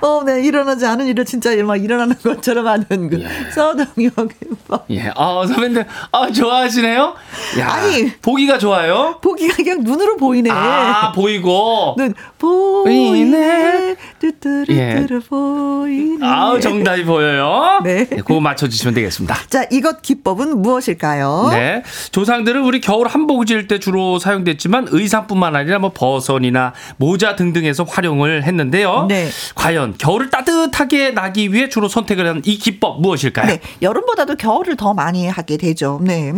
어, 0.03 0.23
네, 0.25 0.41
일어나지 0.43 0.87
않은 0.87 1.07
일을 1.07 1.25
진짜 1.25 1.55
막 1.65 1.77
일어나는 1.77 2.17
것처럼 2.23 2.67
하는 2.67 2.87
그 3.09 3.23
서동요 3.55 4.11
기법. 4.39 4.85
예. 4.91 5.11
어, 5.15 5.45
선배님들, 5.47 5.87
아, 6.13 6.31
좋아하시네요? 6.31 7.15
야, 7.59 7.69
아니. 7.69 8.13
보기가 8.17 8.59
좋아요. 8.59 9.19
보기가 9.21 9.57
그냥 9.57 9.81
눈으로 9.83 10.17
보이네. 10.17 10.51
아, 10.51 11.13
보이고. 11.13 11.95
눈 11.99 12.15
보이네. 12.39 13.97
뚜뚜루뚜루 14.21 15.21
보이네. 15.23 16.25
아우, 16.27 16.61
정답이 16.61 17.05
보여요. 17.05 17.81
네. 17.83 18.05
그거 18.05 18.39
맞춰주시면 18.41 18.95
되겠습니다. 18.95 19.35
자, 19.49 19.65
이것 19.71 20.03
기법은 20.03 20.61
무엇일까요? 20.61 21.49
네. 21.53 21.83
조상들은 22.13 22.63
우리 22.63 22.81
겨울 22.81 23.09
한복을 23.09 23.47
지을 23.47 23.67
때 23.67 23.79
주로 23.79 24.19
사용됐지만 24.19 24.89
의상뿐만 24.91 25.57
아니라 25.57 25.79
뭐 25.79 25.93
버선이나 25.95 26.75
모자 26.99 27.35
등등에서 27.37 27.85
활용을 27.85 28.45
했는데요. 28.45 29.07
네. 29.09 29.29
과연 29.55 29.95
겨울을 29.99 30.29
따뜻하게 30.31 31.13
나기 31.13 31.53
위해 31.53 31.69
주로 31.69 31.89
선택을 31.89 32.27
한 32.27 32.41
이 32.45 32.59
기법 32.59 33.01
무엇일까요? 33.01 33.47
네, 33.47 33.61
여름보다도 33.83 34.37
겨울을 34.37 34.77
더 34.77 34.93
많이 34.95 35.29
하게 35.29 35.57
되죠. 35.57 36.01
네. 36.03 36.33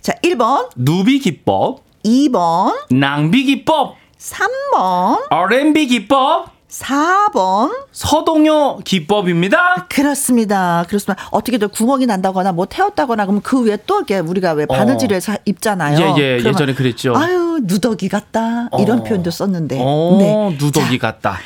자, 0.00 0.12
1번, 0.22 0.68
누비 0.76 1.18
기법, 1.20 1.80
2번, 2.04 2.74
낭비 2.90 3.44
기법, 3.44 3.96
3번, 4.18 5.26
R&B 5.30 5.86
기법, 5.86 6.46
4번. 6.80 7.86
서동요 7.92 8.78
기법입니다. 8.84 9.86
그렇습니다. 9.88 10.84
그렇습니다. 10.88 11.28
어떻게 11.30 11.58
든 11.58 11.68
구멍이 11.68 12.06
난다거나 12.06 12.52
뭐 12.52 12.66
태웠다거나 12.66 13.24
그러면 13.26 13.42
그 13.42 13.64
위에 13.64 13.78
또 13.86 13.98
이렇게 13.98 14.18
우리가 14.18 14.52
왜 14.52 14.66
바느질해서 14.66 15.38
입잖아요. 15.44 16.16
예, 16.18 16.22
예, 16.22 16.38
예 16.44 16.52
전에 16.52 16.74
그랬죠. 16.74 17.16
아유, 17.16 17.60
누더기 17.62 18.08
같다. 18.08 18.68
이런 18.80 19.00
어. 19.00 19.02
표현도 19.04 19.30
썼는데. 19.30 19.78
어, 19.80 20.16
네. 20.18 20.56
누더기 20.58 20.98
자, 20.98 21.12
같다. 21.12 21.38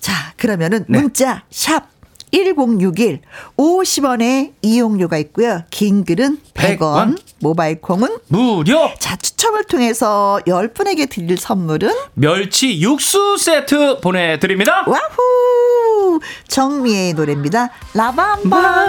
자, 0.00 0.12
그러면은 0.36 0.84
네. 0.86 1.00
문자 1.00 1.42
샵 1.50 1.93
1061 2.34 3.20
50원의 3.56 4.54
이용료가 4.60 5.18
있고요. 5.18 5.62
긴 5.70 6.04
글은 6.04 6.38
100원, 6.54 6.78
100원. 6.78 7.18
모바일 7.40 7.80
콩은 7.80 8.08
무료 8.26 8.90
자, 8.98 9.14
추첨을 9.16 9.64
통해서 9.64 10.40
10분에게 10.46 11.08
드릴 11.08 11.36
선물은 11.38 11.92
멸치 12.14 12.80
육수 12.80 13.36
세트 13.38 14.00
보내 14.00 14.40
드립니다. 14.40 14.84
와후! 14.86 16.20
정미의 16.48 17.12
노래입니다. 17.12 17.70
라밤바. 17.94 18.88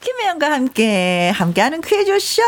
김혜영과 0.00 0.50
함께 0.50 1.30
함께하는 1.34 1.80
퀴즈쇼. 1.80 2.42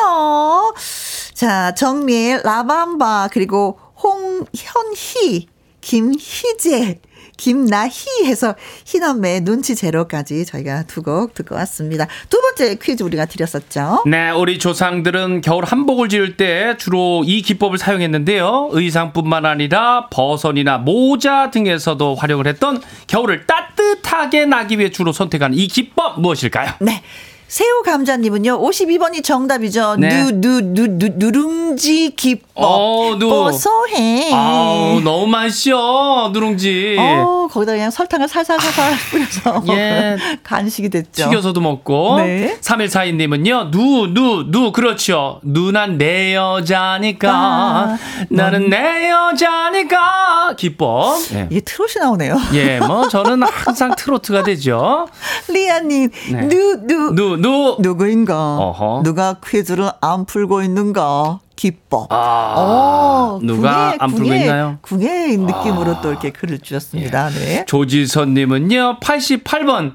자, 1.34 1.72
정미의 1.74 2.42
라밤바 2.42 3.28
그리고 3.32 3.78
홍현희, 4.02 5.46
김희재, 5.80 7.00
김나희 7.36 7.90
해서 8.26 8.54
희남매 8.84 9.40
눈치 9.40 9.74
제로까지 9.74 10.44
저희가 10.44 10.82
두 10.84 11.02
곡 11.02 11.32
듣고 11.32 11.54
왔습니다. 11.54 12.06
두 12.28 12.38
번째 12.40 12.74
퀴즈 12.76 13.02
우리가 13.02 13.24
드렸었죠. 13.24 14.02
네, 14.06 14.30
우리 14.30 14.58
조상들은 14.58 15.40
겨울 15.40 15.64
한복을 15.64 16.10
지을 16.10 16.36
때 16.36 16.76
주로 16.78 17.22
이 17.24 17.40
기법을 17.40 17.78
사용했는데요. 17.78 18.68
의상뿐만 18.72 19.46
아니라 19.46 20.08
버선이나 20.10 20.78
모자 20.78 21.50
등에서도 21.50 22.14
활용을 22.14 22.46
했던 22.46 22.82
겨울을 23.06 23.46
따뜻하게 23.46 24.44
나기 24.44 24.78
위해 24.78 24.90
주로 24.90 25.12
선택한 25.12 25.54
이 25.54 25.66
기법 25.66 26.20
무엇일까요? 26.20 26.72
네. 26.80 27.02
새우 27.50 27.82
감자님은요, 27.82 28.60
52번이 28.60 29.24
정답이죠. 29.24 29.96
네. 29.98 30.22
누, 30.22 30.30
누, 30.40 30.60
누, 30.62 30.86
누, 30.86 31.08
누룽지 31.16 32.12
기법. 32.16 32.48
어, 32.54 33.16
누. 33.18 33.28
고소해. 33.28 34.32
아우, 34.32 35.00
너무 35.00 35.26
맛있어, 35.26 36.30
누룽지. 36.32 36.94
어, 37.00 37.48
거기다 37.50 37.72
그냥 37.72 37.90
설탕을 37.90 38.28
살살살살 38.28 38.92
뿌려서 39.10 39.64
예. 39.74 40.16
간식이 40.44 40.90
됐죠. 40.90 41.28
튀겨서도 41.28 41.60
먹고. 41.60 42.18
네. 42.18 42.56
3142님은요, 42.60 43.72
누, 43.72 44.06
누, 44.14 44.44
누, 44.46 44.70
그렇죠. 44.70 45.40
누난 45.42 45.98
내 45.98 46.36
여자니까. 46.36 47.32
아, 47.32 47.98
나는 48.28 48.70
내 48.70 49.10
여자니까. 49.10 50.54
기법. 50.56 51.18
예. 51.34 51.48
이게 51.50 51.60
트롯이 51.62 51.94
나오네요. 51.98 52.36
예, 52.54 52.78
뭐, 52.78 53.08
저는 53.08 53.42
항상 53.42 53.94
트로트가 53.98 54.44
되죠. 54.44 55.08
리아님, 55.48 56.10
네. 56.30 56.42
누, 56.42 56.76
누, 56.86 57.12
누, 57.12 57.39
누. 57.40 57.76
누구인가? 57.80 58.56
어허. 58.58 59.02
누가 59.04 59.36
퀴즈를 59.44 59.90
안 60.00 60.24
풀고 60.24 60.62
있는가? 60.62 61.40
기법. 61.56 62.10
아, 62.10 62.54
어, 62.56 63.40
누가 63.42 63.90
궁예, 63.90 63.96
안 64.00 64.10
풀고 64.12 64.34
있나요? 64.34 64.66
아. 64.66 64.78
궁예 64.80 65.36
느낌으로 65.36 66.00
또 66.00 66.10
이렇게 66.10 66.30
글을 66.30 66.60
주셨습니다. 66.60 67.28
네. 67.30 67.64
조지선님은요, 67.66 69.00
88번. 69.00 69.94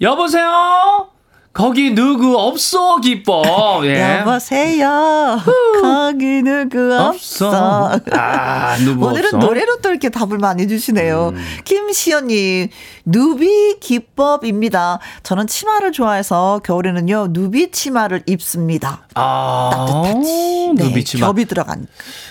여보세요? 0.00 1.08
거기 1.52 1.90
누구 1.94 2.38
없어, 2.38 2.96
기법. 3.00 3.84
예. 3.84 4.20
여보세요. 4.20 5.38
거기 5.82 6.42
누구 6.42 6.94
없어. 6.94 7.48
없어. 7.48 8.00
아, 8.12 8.76
누구 8.78 9.06
오늘은 9.08 9.34
없어? 9.34 9.36
노래로 9.46 9.78
또 9.82 9.90
이렇게 9.90 10.08
답을 10.08 10.38
많이 10.38 10.66
주시네요. 10.66 11.34
김시연님, 11.64 12.68
누비 13.04 13.78
기법입니다. 13.80 14.98
저는 15.22 15.46
치마를 15.46 15.92
좋아해서 15.92 16.60
겨울에는요, 16.64 17.28
누비 17.30 17.70
치마를 17.70 18.22
입습니다. 18.26 19.06
아, 19.14 19.70
따뜻하지. 19.74 20.72
네, 20.76 20.84
누비 20.84 21.04
치마. 21.04 21.26
겹이 21.26 21.44
들어간. 21.46 21.86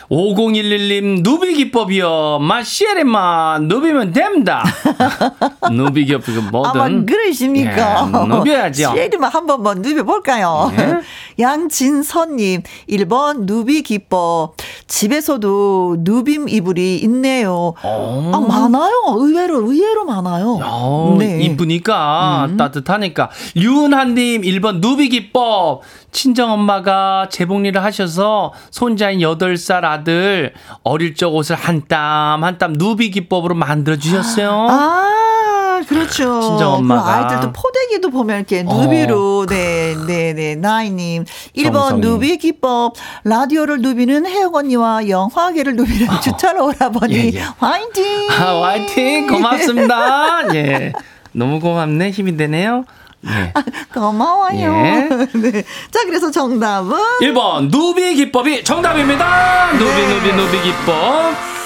5011님, 0.09 1.23
누비 1.23 1.53
기법이요. 1.55 2.39
마시에레마, 2.39 3.59
누비면 3.59 4.13
됩니다. 4.13 4.63
누비 5.71 6.05
기법, 6.05 6.27
이거 6.29 6.41
뭐든. 6.41 6.81
아마 6.81 7.05
그러십니까? 7.05 8.09
예, 8.13 8.27
누벼야죠. 8.27 8.91
시에리만 8.93 9.31
한 9.31 9.45
번만 9.45 9.81
누벼볼까요? 9.81 10.71
예. 10.77 11.01
양진선님, 11.41 12.63
1번 12.89 13.45
누비 13.45 13.83
기법. 13.83 14.55
집에서도 14.87 15.97
누빔 15.99 16.47
이불이 16.49 16.97
있네요. 17.03 17.73
어. 17.81 18.31
아, 18.33 18.39
많아요. 18.39 18.91
의외로, 19.17 19.59
의외로 19.71 20.05
많아요. 20.05 20.60
어, 20.65 21.15
네. 21.19 21.41
이쁘니까 21.43 22.49
따뜻하니까 22.57 23.29
윤한님 23.55 24.41
1번 24.41 24.79
누비기법 24.81 25.81
친정엄마가 26.11 27.27
재봉리를 27.29 27.81
하셔서 27.83 28.53
손자인 28.69 29.19
8살 29.19 29.83
아들 29.83 30.53
어릴 30.83 31.15
적 31.15 31.33
옷을 31.35 31.55
한 31.55 31.81
땀 31.87 32.43
한 32.43 32.57
땀 32.57 32.73
누비기법으로 32.73 33.55
만들어 33.55 33.95
주셨어요. 33.97 34.51
아, 34.69 35.20
그렇죠. 35.91 36.41
친정 36.41 36.73
엄마가. 36.75 37.03
그리고 37.03 37.09
아이들도 37.27 37.53
포대기도 37.53 38.09
보면 38.09 38.37
이렇게 38.37 38.63
누비로, 38.63 39.45
네, 39.47 39.95
네, 40.07 40.33
네, 40.33 40.55
나이님. 40.55 41.25
1번 41.57 41.73
정성이. 41.73 42.01
누비 42.01 42.37
기법. 42.37 42.93
라디오를 43.23 43.81
누비는 43.81 44.25
혜영 44.25 44.55
언니와 44.55 45.07
영화계를 45.09 45.75
누비는 45.75 46.07
주철 46.21 46.57
오라버니. 46.59 47.15
예, 47.15 47.31
예. 47.33 47.43
화이팅! 47.57 48.29
아, 48.31 48.61
화이팅! 48.61 49.27
고맙습니다. 49.27 50.43
예. 50.55 50.93
너무 51.33 51.59
고맙네. 51.59 52.11
힘이 52.11 52.37
되네요. 52.37 52.85
예. 53.27 53.53
고마워요. 53.93 54.57
예. 54.57 55.09
네. 55.37 55.63
자, 55.91 56.05
그래서 56.05 56.31
정답은 56.31 56.97
1번, 57.21 57.69
누비 57.69 58.15
기법이 58.15 58.63
정답입니다. 58.63 59.71
누비, 59.73 59.85
네. 59.85 60.07
누비, 60.07 60.33
누비 60.33 60.61
기법. 60.63 61.60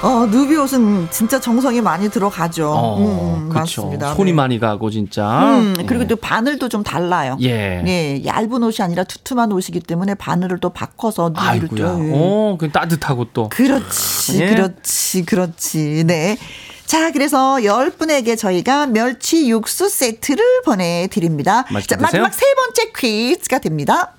어, 0.00 0.26
누비 0.30 0.54
옷은 0.56 1.08
진짜 1.10 1.40
정성이 1.40 1.80
많이 1.80 2.08
들어가죠. 2.08 2.70
어, 2.70 2.98
음, 2.98 3.48
그렇죠. 3.48 3.82
맞습니다. 3.82 4.14
손이 4.14 4.30
네. 4.30 4.36
많이 4.36 4.60
가고, 4.60 4.90
진짜. 4.90 5.58
음, 5.58 5.74
예. 5.80 5.84
그리고 5.86 6.06
또 6.06 6.14
바늘도 6.14 6.68
좀 6.68 6.84
달라요. 6.84 7.36
예. 7.42 7.82
예, 7.84 8.22
얇은 8.24 8.62
옷이 8.62 8.76
아니라 8.80 9.02
두툼한 9.02 9.50
옷이기 9.50 9.80
때문에 9.80 10.14
바늘을 10.14 10.58
또 10.60 10.70
바꿔서 10.70 11.30
누비를 11.30 11.48
아이고야. 11.48 11.92
또. 11.96 12.04
예. 12.06 12.12
오, 12.12 12.56
그 12.58 12.70
따뜻하고 12.70 13.26
또. 13.32 13.48
그렇지, 13.48 14.40
예. 14.40 14.46
그렇지, 14.50 15.24
그렇지. 15.24 16.04
네. 16.06 16.38
자, 16.86 17.10
그래서 17.10 17.56
10분에게 17.56 18.38
저희가 18.38 18.86
멸치 18.86 19.50
육수 19.50 19.88
세트를 19.88 20.62
보내드립니다. 20.64 21.64
자. 21.86 21.96
마지막 21.98 22.32
세 22.32 22.46
번째 22.54 22.92
퀴즈가 22.96 23.58
됩니다. 23.58 24.14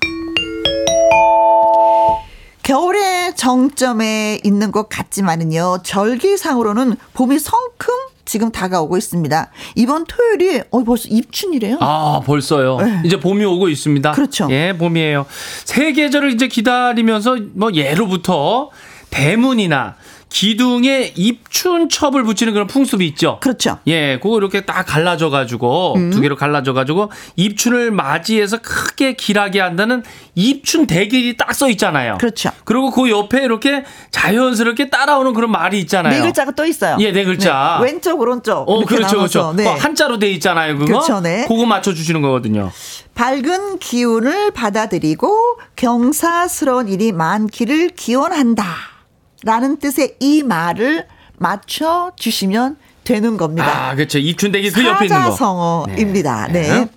정점에 3.40 4.42
있는 4.44 4.70
것 4.74 4.90
같지만은요, 4.90 5.78
절기상으로는 5.84 6.98
봄이 7.14 7.40
성큼 7.40 7.94
지금 8.26 8.52
다가오고 8.52 8.98
있습니다. 8.98 9.50
이번 9.76 10.04
토요일이, 10.04 10.64
어, 10.72 10.84
벌써 10.84 11.08
입춘이래요? 11.08 11.78
아, 11.80 12.20
벌써요. 12.26 12.80
네. 12.82 13.02
이제 13.06 13.18
봄이 13.18 13.46
오고 13.46 13.70
있습니다. 13.70 14.12
그렇죠. 14.12 14.50
예, 14.52 14.76
봄이에요. 14.78 15.26
세 15.64 15.94
계절을 15.94 16.34
이제 16.34 16.50
기다리면서 16.50 17.38
뭐 17.54 17.72
예로부터 17.74 18.72
대문이나 19.10 19.96
기둥에 20.30 21.14
입춘첩을 21.16 22.24
붙이는 22.24 22.54
그런 22.54 22.68
풍습이 22.68 23.06
있죠. 23.08 23.40
그렇죠. 23.42 23.80
예, 23.88 24.18
그거 24.22 24.38
이렇게 24.38 24.62
딱 24.62 24.84
갈라져 24.84 25.30
가지고 25.30 25.96
음. 25.98 26.12
두 26.12 26.22
개로 26.22 26.36
갈라져 26.36 26.74
가지고 26.74 27.12
입춘을 27.36 27.92
맞이해서 27.92 28.60
크게 28.62 29.14
길하게 29.14 29.60
한다는 29.60 30.04
입춘 30.36 30.88
대길이 30.88 31.36
딱 31.38 31.50
써 31.60 31.68
있잖아요. 31.72 32.18
그렇죠. 32.20 32.52
그리고 32.64 32.90
그 32.92 33.10
옆에 33.10 33.44
이렇게 33.44 33.84
자연스럽게 34.12 34.90
따라오는 34.90 35.34
그런 35.34 35.52
말이 35.52 35.78
있잖아요. 35.82 36.14
네 36.14 36.22
글자가 36.22 36.52
또 36.52 36.66
있어요. 36.66 36.96
예, 37.02 37.12
네 37.12 37.26
글자. 37.26 37.80
네, 37.82 37.92
왼쪽, 37.92 38.22
오른쪽. 38.22 38.70
어, 38.70 38.78
이렇게 38.78 38.96
그렇죠, 38.96 39.16
나눠서, 39.18 39.40
그렇죠. 39.42 39.54
네. 39.58 39.68
어, 39.68 39.74
한자로 39.74 40.20
돼 40.20 40.30
있잖아요, 40.34 40.76
그거. 40.78 40.86
그렇죠, 40.86 41.20
네. 41.20 41.46
그거 41.48 41.66
맞춰 41.66 41.94
주시는 41.94 42.22
거거든요. 42.22 42.72
밝은 43.16 43.80
기운을 43.80 44.52
받아들이고 44.52 45.58
경사스러운 45.76 46.88
일이 46.88 47.12
많기를 47.12 47.90
기원한다. 47.90 48.64
라는 49.44 49.78
뜻의 49.80 50.16
이 50.20 50.44
말을 50.44 51.06
맞춰 51.38 52.12
주시면 52.16 52.78
되는 53.04 53.38
겁니다. 53.38 53.90
아, 53.90 53.96
그렇죠. 53.96 54.20
입춘대기 54.20 54.72
그 54.72 54.86
옆에 54.86 55.06
있는 55.06 55.18
거. 55.18 55.24
사자성어입니다. 55.32 56.48
네. 56.52 56.62
네. 56.62 56.90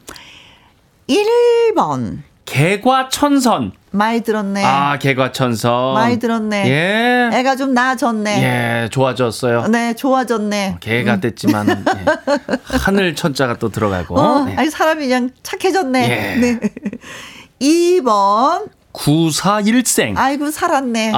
1번. 1.75 2.19
개과천선. 2.45 3.73
많이 3.93 4.21
들었네. 4.21 4.65
아, 4.65 4.99
개과천선. 4.99 5.95
많이 5.95 6.19
들었네. 6.19 6.69
예. 6.69 7.39
애가 7.39 7.57
좀 7.57 7.73
나아졌네. 7.73 8.43
예, 8.85 8.89
좋아졌어요. 8.91 9.69
네, 9.69 9.95
좋아졌네. 9.95 10.79
개가 10.81 11.21
됐지만 11.21 11.69
예. 11.71 12.57
하늘 12.65 13.15
천자가 13.15 13.57
또 13.59 13.71
들어가고. 13.71 14.19
어, 14.19 14.45
네. 14.45 14.57
아니 14.57 14.69
사람이 14.71 15.07
그냥 15.07 15.31
착해졌네. 15.43 16.11
예. 16.11 16.41
네. 16.41 16.61
2번. 17.61 18.69
구사일생. 18.93 20.17
아, 20.17 20.25
아이고 20.25 20.51
살았네. 20.51 21.13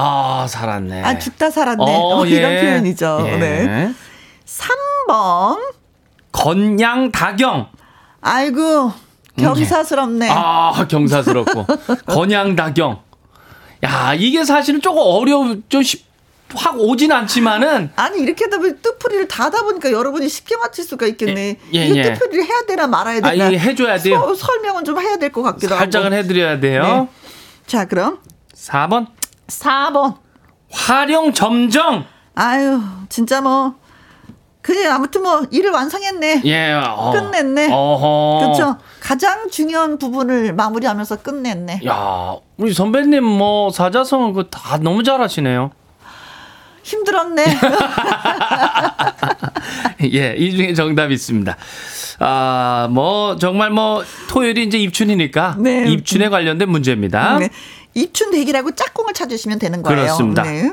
살았네. 0.49 1.03
아, 1.03 1.19
죽다 1.19 1.51
살았네. 1.51 1.83
어, 1.85 2.19
어, 2.21 2.27
이런 2.27 2.53
예. 2.53 2.61
표현이죠. 2.61 3.25
예. 3.27 3.37
네. 3.37 3.95
3번. 4.47 5.59
건양 6.33 7.13
다경. 7.13 7.69
아이고, 8.21 8.93
경사스럽네. 9.39 10.29
아, 10.31 10.87
경사스럽고. 10.89 11.67
건양 12.07 12.57
다경. 12.57 13.01
야, 13.85 14.15
이게 14.17 14.45
사실은 14.45 14.81
조금 14.81 15.03
어려워, 15.05 15.57
좀 15.69 15.83
쉽, 15.83 16.05
확 16.55 16.79
오진 16.79 17.13
않지만은. 17.13 17.91
아니, 17.97 18.21
이렇게 18.21 18.45
하다 18.45 18.59
보니 18.59 18.77
뜻풀이를 18.81 19.29
다다 19.29 19.63
보니까 19.65 19.91
여러분이 19.93 20.29
쉽게 20.29 20.57
맞힐 20.57 20.85
수가 20.85 21.07
있겠네. 21.07 21.59
예, 21.75 21.79
예, 21.79 21.87
이게 21.87 21.99
예. 21.99 22.13
뜻풀이를 22.15 22.45
해야 22.45 22.61
되나 22.67 22.87
말아야 22.87 23.19
아, 23.23 23.31
되나. 23.33 23.49
이게 23.49 23.59
해줘야 23.59 23.99
돼요. 23.99 24.21
서- 24.21 24.35
설명은 24.35 24.85
좀 24.85 24.99
해야 25.01 25.17
될 25.17 25.31
것 25.33 25.43
같기도 25.43 25.75
살짝은 25.77 26.07
하고. 26.07 26.15
해드려야 26.17 26.61
돼요. 26.61 26.83
네. 26.83 27.09
자, 27.67 27.87
그럼 27.87 28.19
4번. 28.55 29.07
4번. 29.49 30.17
활용 30.71 31.33
점정. 31.33 32.05
아유, 32.35 32.81
진짜 33.09 33.41
뭐. 33.41 33.75
그래, 34.61 34.87
아무튼 34.87 35.23
뭐, 35.23 35.43
일을 35.51 35.71
완성했네. 35.71 36.43
예. 36.47 36.73
어. 36.73 37.13
끝냈네. 37.13 37.69
어허. 37.71 38.41
그렇죠. 38.41 38.79
가장 39.01 39.51
중요한 39.51 39.99
부분을 39.99 40.55
마무리하면서 40.55 41.17
끝냈네. 41.17 41.83
야, 41.87 42.35
우리 42.57 42.73
선배님 42.73 43.23
뭐 43.23 43.71
사자성어 43.71 44.29
그거 44.29 44.45
다 44.45 44.79
너무 44.79 45.03
잘하시네요. 45.03 45.71
힘들었네. 46.85 47.45
예, 50.13 50.35
이 50.37 50.57
중에 50.57 50.75
정답이 50.75 51.15
있습니다. 51.15 51.57
아, 52.21 52.89
뭐 52.91 53.37
정말 53.39 53.71
뭐 53.71 54.05
토요일이 54.29 54.65
이제 54.65 54.79
입춘이니까 54.79 55.57
네. 55.59 55.87
입춘에 55.89 56.29
관련된 56.29 56.69
문제입니다. 56.69 57.39
네. 57.39 57.49
입춘 57.95 58.31
대기라고 58.31 58.73
짝꿍을 58.73 59.15
찾으시면 59.15 59.59
되는 59.59 59.83
거예요. 59.83 60.03
그렇습니다. 60.03 60.43
네. 60.43 60.71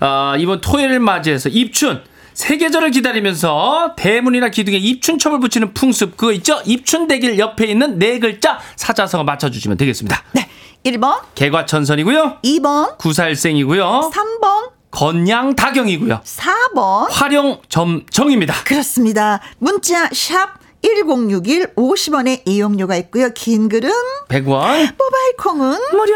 아, 0.00 0.34
이번 0.38 0.60
토요일을 0.60 0.98
맞이해서 0.98 1.48
입춘 1.50 2.02
세 2.32 2.56
계절을 2.56 2.90
기다리면서 2.90 3.94
대문이나 3.96 4.48
기둥에 4.48 4.76
입춘첩을 4.76 5.38
붙이는 5.38 5.72
풍습 5.72 6.16
그거 6.16 6.32
있죠? 6.32 6.60
입춘대길 6.64 7.38
옆에 7.38 7.66
있는 7.66 7.98
네 7.98 8.18
글자 8.18 8.58
사자성어 8.76 9.22
맞춰주시면 9.22 9.76
되겠습니다. 9.76 10.22
네. 10.32 10.48
1번, 10.84 11.20
개과천선이고요. 11.34 12.40
2번, 12.44 12.98
구살생이고요. 12.98 14.10
3번, 14.12 14.73
건양 14.94 15.56
다경이고요. 15.56 16.20
4번. 16.24 17.08
활용 17.10 17.60
점정입니다. 17.68 18.54
그렇습니다. 18.64 19.40
문자 19.58 20.08
샵 20.12 20.62
1061 20.82 21.74
50원의 21.74 22.42
이용료가 22.44 22.94
있고요. 22.96 23.30
긴 23.34 23.68
글은 23.68 23.90
100원. 24.28 24.94
모바일 24.96 25.36
콩은 25.38 25.78
무료. 25.92 26.14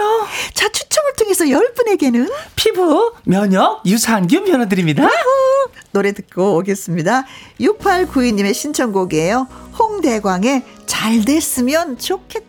자, 0.54 0.68
추첨을 0.68 1.14
통해서 1.18 1.44
10분에게는 1.46 2.30
피부, 2.54 3.12
면역, 3.24 3.82
유산균 3.86 4.44
보내드립니다. 4.44 5.08
노래 5.90 6.12
듣고 6.12 6.58
오겠습니다. 6.58 7.24
6892님의 7.60 8.54
신청곡이에요. 8.54 9.48
홍대광의 9.78 10.62
잘 10.86 11.24
됐으면 11.24 11.98
좋겠다. 11.98 12.47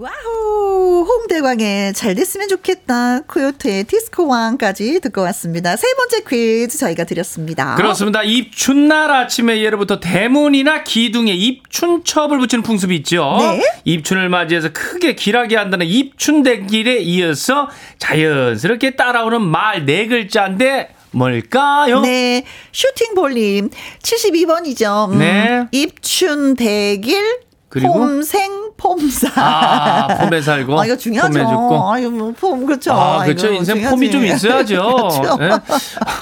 와우, 0.00 1.04
홍대광의 1.08 1.92
잘 1.92 2.14
됐으면 2.14 2.46
좋겠다. 2.46 3.22
코요태의 3.26 3.82
디스코왕까지 3.82 5.00
듣고 5.00 5.22
왔습니다. 5.22 5.74
세 5.74 5.88
번째 5.96 6.20
퀴즈 6.22 6.78
저희가 6.78 7.02
드렸습니다. 7.02 7.74
그렇습니다. 7.74 8.22
입춘날 8.22 9.10
아침에 9.10 9.60
예로부터 9.60 9.98
대문이나 9.98 10.84
기둥에 10.84 11.32
입춘첩을 11.32 12.38
붙이는 12.38 12.62
풍습이 12.62 12.94
있죠. 12.98 13.38
네. 13.40 13.60
입춘을 13.86 14.28
맞이해서 14.28 14.68
크게 14.72 15.16
길하게 15.16 15.56
한다는 15.56 15.84
입춘대길에 15.86 16.98
이어서 16.98 17.68
자연스럽게 17.98 18.94
따라오는 18.94 19.42
말 19.42 19.84
네 19.84 20.06
글자인데 20.06 20.94
뭘까요? 21.10 22.00
네, 22.02 22.44
슈팅볼님 22.70 23.70
72번이죠. 24.02 25.10
음, 25.12 25.18
네. 25.18 25.66
입춘 25.72 26.54
대길 26.54 27.47
그리고? 27.68 27.94
폼생 27.94 28.68
폼사. 28.76 29.28
아, 29.34 30.06
폼에 30.06 30.40
살고, 30.40 30.80
아, 30.80 30.86
이거 30.86 30.96
중요하죠. 30.96 31.32
폼에 31.32 31.44
죽고. 31.44 31.92
아유, 31.92 32.10
뭐, 32.10 32.32
폼, 32.32 32.64
그렇죠. 32.64 32.92
아, 32.92 33.24
그렇죠. 33.24 33.48
이거 33.48 33.56
인생 33.56 33.74
중요하지. 33.76 33.94
폼이 33.94 34.10
좀 34.10 34.24
있어야죠. 34.24 34.82
그렇죠. 34.96 35.38
예? 35.42 35.50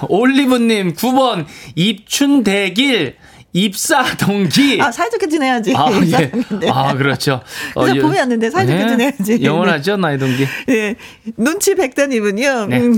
올리브님 0.09 0.95
9번 0.95 1.45
입춘대길 1.75 3.17
입사 3.57 4.05
동기. 4.19 4.79
아, 4.83 4.93
사이좋게 4.93 5.29
지내야지. 5.29 5.73
아, 5.75 5.87
예. 5.91 6.31
아, 6.71 6.95
그렇죠. 6.95 7.41
그래서 7.75 7.97
예. 7.97 8.01
봄이 8.01 8.19
왔는데 8.19 8.51
사이좋게 8.51 8.85
네. 8.85 8.89
지내야지. 8.89 9.43
영원하죠, 9.43 9.97
나이 9.97 10.19
동기. 10.19 10.47
예. 10.69 10.95
눈치 11.39 11.75
백단님은요, 11.75 12.67
네. 12.67 12.81
음, 12.81 12.95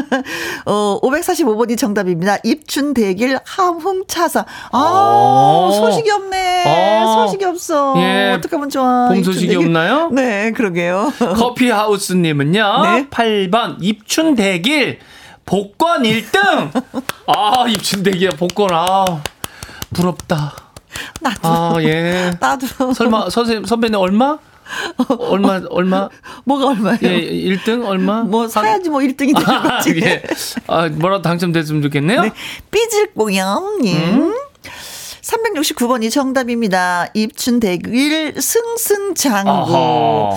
어, 0.66 1.00
545번이 1.00 1.78
정답입니다. 1.78 2.36
입춘 2.44 2.92
대길 2.92 3.38
함흥차사. 3.42 4.44
아, 4.72 4.78
오. 4.78 5.72
소식이 5.72 6.10
없네. 6.10 6.64
어. 6.66 7.24
소식이 7.26 7.44
없어. 7.46 7.94
예. 7.96 8.32
어떡하면 8.36 8.68
좋아. 8.68 9.08
봄 9.08 9.24
소식이 9.24 9.46
대길. 9.46 9.64
없나요? 9.64 10.10
네, 10.12 10.52
그러게요. 10.52 11.10
커피하우스님은요, 11.18 12.82
네. 12.82 13.06
8번 13.08 13.76
입춘대길 13.80 14.98
복권 15.46 16.02
1등. 16.02 16.82
아, 17.28 17.64
입춘대길 17.66 18.30
복권, 18.30 18.68
아. 18.72 19.22
부럽다. 19.96 20.54
나도. 21.20 21.38
아, 21.42 21.74
예. 21.82 22.32
나도. 22.40 22.92
설마 22.94 23.30
선생님 23.30 23.64
선배님 23.64 23.98
얼마? 23.98 24.38
얼마 25.18 25.60
얼마? 25.70 26.08
뭐가 26.44 26.68
얼마예요? 26.68 26.98
예, 27.02 27.20
1등 27.56 27.86
얼마? 27.86 28.22
뭐 28.22 28.48
사야지 28.48 28.90
뭐 28.90 29.00
1등이 29.00 29.34
되는 29.34 29.46
아, 29.48 29.62
거지. 29.78 30.00
예. 30.02 30.22
아, 30.66 30.88
뭐라도 30.88 31.22
당첨됐으면 31.22 31.82
좋겠네요. 31.82 32.22
네. 32.22 32.32
삐질꽁염님. 32.70 33.96
음. 33.96 34.34
369번이 35.22 36.10
정답입니다. 36.10 37.08
입춘대길 37.14 38.40
승승장구. 38.40 39.50
어허. 39.50 40.36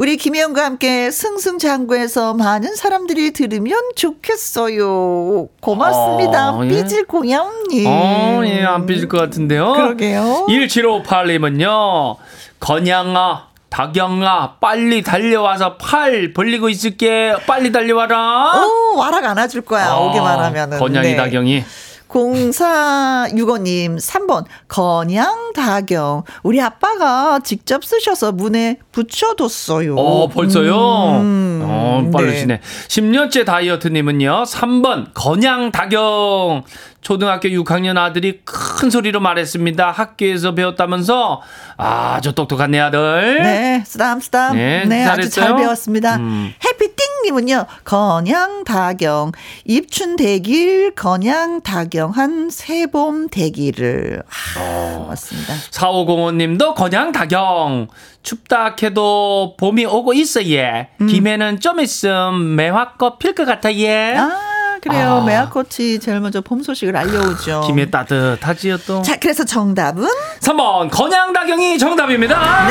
우리 0.00 0.16
김혜영과 0.16 0.64
함께 0.64 1.10
승승장구에서 1.10 2.32
많은 2.32 2.74
사람들이 2.74 3.32
들으면 3.32 3.78
좋겠어요. 3.96 5.48
고맙습니다. 5.60 6.52
어, 6.52 6.64
예. 6.64 6.68
삐질공염님. 6.70 7.86
어, 7.86 8.40
예, 8.46 8.64
안 8.64 8.86
삐질 8.86 9.08
것 9.08 9.18
같은데요. 9.18 9.74
그러게요. 9.74 10.46
1758님은요, 10.48 12.16
건양아, 12.60 13.48
닭영아, 13.68 14.54
빨리 14.58 15.02
달려와서 15.02 15.76
팔 15.76 16.32
벌리고 16.32 16.70
있을게. 16.70 17.34
빨리 17.46 17.70
달려와라. 17.70 18.54
오, 18.56 18.96
와락 18.96 19.22
안아줄 19.22 19.60
거야. 19.60 19.92
어, 19.92 20.08
오기만 20.08 20.38
하면은. 20.38 20.78
건양이, 20.78 21.08
네. 21.08 21.16
닭영이. 21.16 21.62
0465님 22.10 23.96
3번 23.98 24.44
건양 24.68 25.52
다경 25.54 26.24
우리 26.42 26.60
아빠가 26.60 27.38
직접 27.42 27.84
쓰셔서 27.84 28.32
문에 28.32 28.78
붙여뒀어요. 28.92 29.96
어, 29.96 30.28
벌써요? 30.28 31.20
음, 31.20 31.60
어, 31.64 32.10
빠르시네. 32.12 32.60
10년째 32.88 33.44
다이어트님은요, 33.46 34.44
3번, 34.46 35.08
건양닭영. 35.14 36.64
초등학교 37.00 37.48
6학년 37.48 37.96
아들이 37.96 38.40
큰 38.44 38.90
소리로 38.90 39.20
말했습니다. 39.20 39.90
학교에서 39.90 40.54
배웠다면서, 40.54 41.40
아주 41.78 42.34
똑똑한 42.34 42.72
내 42.72 42.78
아들. 42.80 43.42
네, 43.42 43.82
쓰담 43.86 44.20
쓰담. 44.20 44.54
네, 44.56 44.84
네, 44.84 45.04
아주 45.06 45.30
잘? 45.30 45.56
배웠습니다. 45.56 46.16
음. 46.16 46.52
해피띵 46.62 47.09
님은요, 47.24 47.66
건양 47.84 48.64
다경 48.64 49.32
입춘 49.64 50.16
대길 50.16 50.94
건양 50.94 51.60
다경 51.62 52.10
한 52.10 52.50
새봄 52.50 53.28
대기를. 53.28 54.22
아, 54.56 55.06
맞습니다. 55.08 55.54
4505 55.70 56.32
님도 56.32 56.74
건양닭영. 56.74 57.88
춥다 58.22 58.76
해도 58.82 59.54
봄이 59.58 59.86
오고 59.86 60.12
있어, 60.12 60.44
예. 60.44 60.90
김해는 60.98 61.60
좀 61.60 61.80
있음 61.80 62.54
매화꽃 62.56 63.18
필 63.18 63.34
것 63.34 63.46
같아, 63.46 63.72
예. 63.72 64.14
아, 64.14 64.78
그래요. 64.82 65.20
아. 65.22 65.24
매화꽃이 65.24 65.98
제일 66.00 66.20
먼저 66.20 66.42
봄 66.42 66.62
소식을 66.62 66.96
알려오죠. 66.96 67.62
김해 67.66 67.90
따뜻하지요, 67.90 68.76
또. 68.86 69.00
자, 69.02 69.16
그래서 69.18 69.44
정답은 69.44 70.06
3번, 70.40 70.90
건양닭영이 70.90 71.78
정답입니다. 71.78 72.68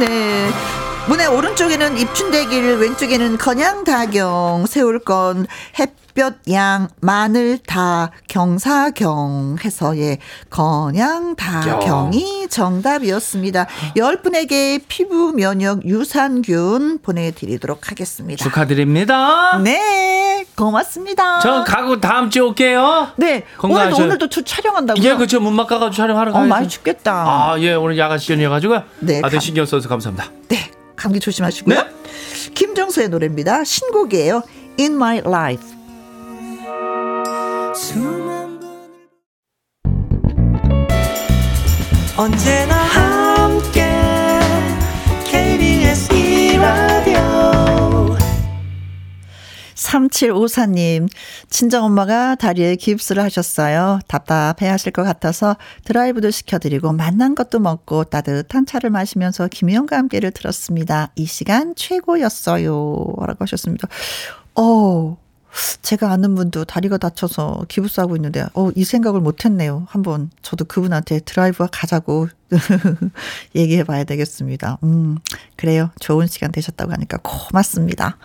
네. 0.00 0.48
문의 1.10 1.26
오른쪽에는 1.26 1.98
입춘대길, 1.98 2.76
왼쪽에는 2.76 3.36
건양 3.36 3.82
다경, 3.82 4.64
세울건, 4.68 5.48
햇볕 5.80 6.38
양, 6.52 6.86
마늘 7.00 7.58
다, 7.58 8.12
경사경 8.28 9.56
해서 9.64 9.98
예, 9.98 10.18
건양 10.50 11.34
다경이 11.34 12.46
정답이었습니다. 12.48 13.66
열 13.96 14.22
분에게 14.22 14.78
피부 14.86 15.32
면역 15.32 15.84
유산균 15.84 17.00
보내드리도록 17.02 17.90
하겠습니다. 17.90 18.44
축하드립니다. 18.44 19.58
네, 19.64 20.44
고맙습니다. 20.56 21.40
저 21.40 21.64
가고 21.64 22.00
다음 22.00 22.30
주에 22.30 22.40
올게요. 22.42 23.08
네. 23.16 23.42
오늘도 23.60 23.96
오늘도 23.96 24.28
주 24.28 24.44
촬영한다고요? 24.44 25.04
예, 25.04 25.14
그쵸. 25.16 25.40
문막 25.40 25.66
가가지고 25.66 25.92
촬영하러 25.96 26.30
어, 26.30 26.34
가야죠. 26.34 26.48
많이 26.48 26.68
춥겠다. 26.68 27.12
아, 27.12 27.56
예, 27.58 27.74
오늘 27.74 27.98
야간 27.98 28.16
시간이어가지고요. 28.16 28.84
네, 29.00 29.20
다들 29.22 29.38
감- 29.38 29.40
신경 29.40 29.66
써서 29.66 29.88
감사합니다. 29.88 30.30
네, 30.48 30.70
감기 31.00 31.18
조심하시고요. 31.18 31.74
네. 31.74 31.90
김정수의 32.54 33.08
노래입니다. 33.08 33.64
신곡이에요. 33.64 34.42
In 34.78 34.94
My 34.94 35.18
Life. 35.18 35.66
언제나 42.18 43.09
3754님, 49.90 51.08
친정엄마가 51.48 52.36
다리에 52.36 52.76
깁스를 52.76 53.22
하셨어요. 53.24 53.98
답답해 54.06 54.68
하실 54.68 54.92
것 54.92 55.02
같아서 55.02 55.56
드라이브도 55.84 56.30
시켜드리고 56.30 56.92
만난 56.92 57.34
것도 57.34 57.58
먹고 57.58 58.04
따뜻한 58.04 58.66
차를 58.66 58.90
마시면서 58.90 59.48
김희영과 59.48 59.96
함께를 59.96 60.30
들었습니다. 60.30 61.10
이 61.16 61.26
시간 61.26 61.74
최고였어요. 61.74 62.70
라고 63.18 63.36
하셨습니다. 63.40 63.88
어, 64.54 65.16
제가 65.82 66.12
아는 66.12 66.36
분도 66.36 66.64
다리가 66.64 66.98
다쳐서 66.98 67.64
기부스하고 67.68 68.14
있는데, 68.14 68.44
어, 68.54 68.70
이 68.76 68.84
생각을 68.84 69.20
못 69.20 69.44
했네요. 69.44 69.86
한번 69.88 70.30
저도 70.42 70.66
그분한테 70.66 71.20
드라이브 71.20 71.66
가자고 71.70 72.28
얘기해 73.56 73.82
봐야 73.82 74.04
되겠습니다. 74.04 74.78
음, 74.84 75.18
그래요. 75.56 75.90
좋은 75.98 76.28
시간 76.28 76.52
되셨다고 76.52 76.92
하니까 76.92 77.18
고맙습니다. 77.24 78.16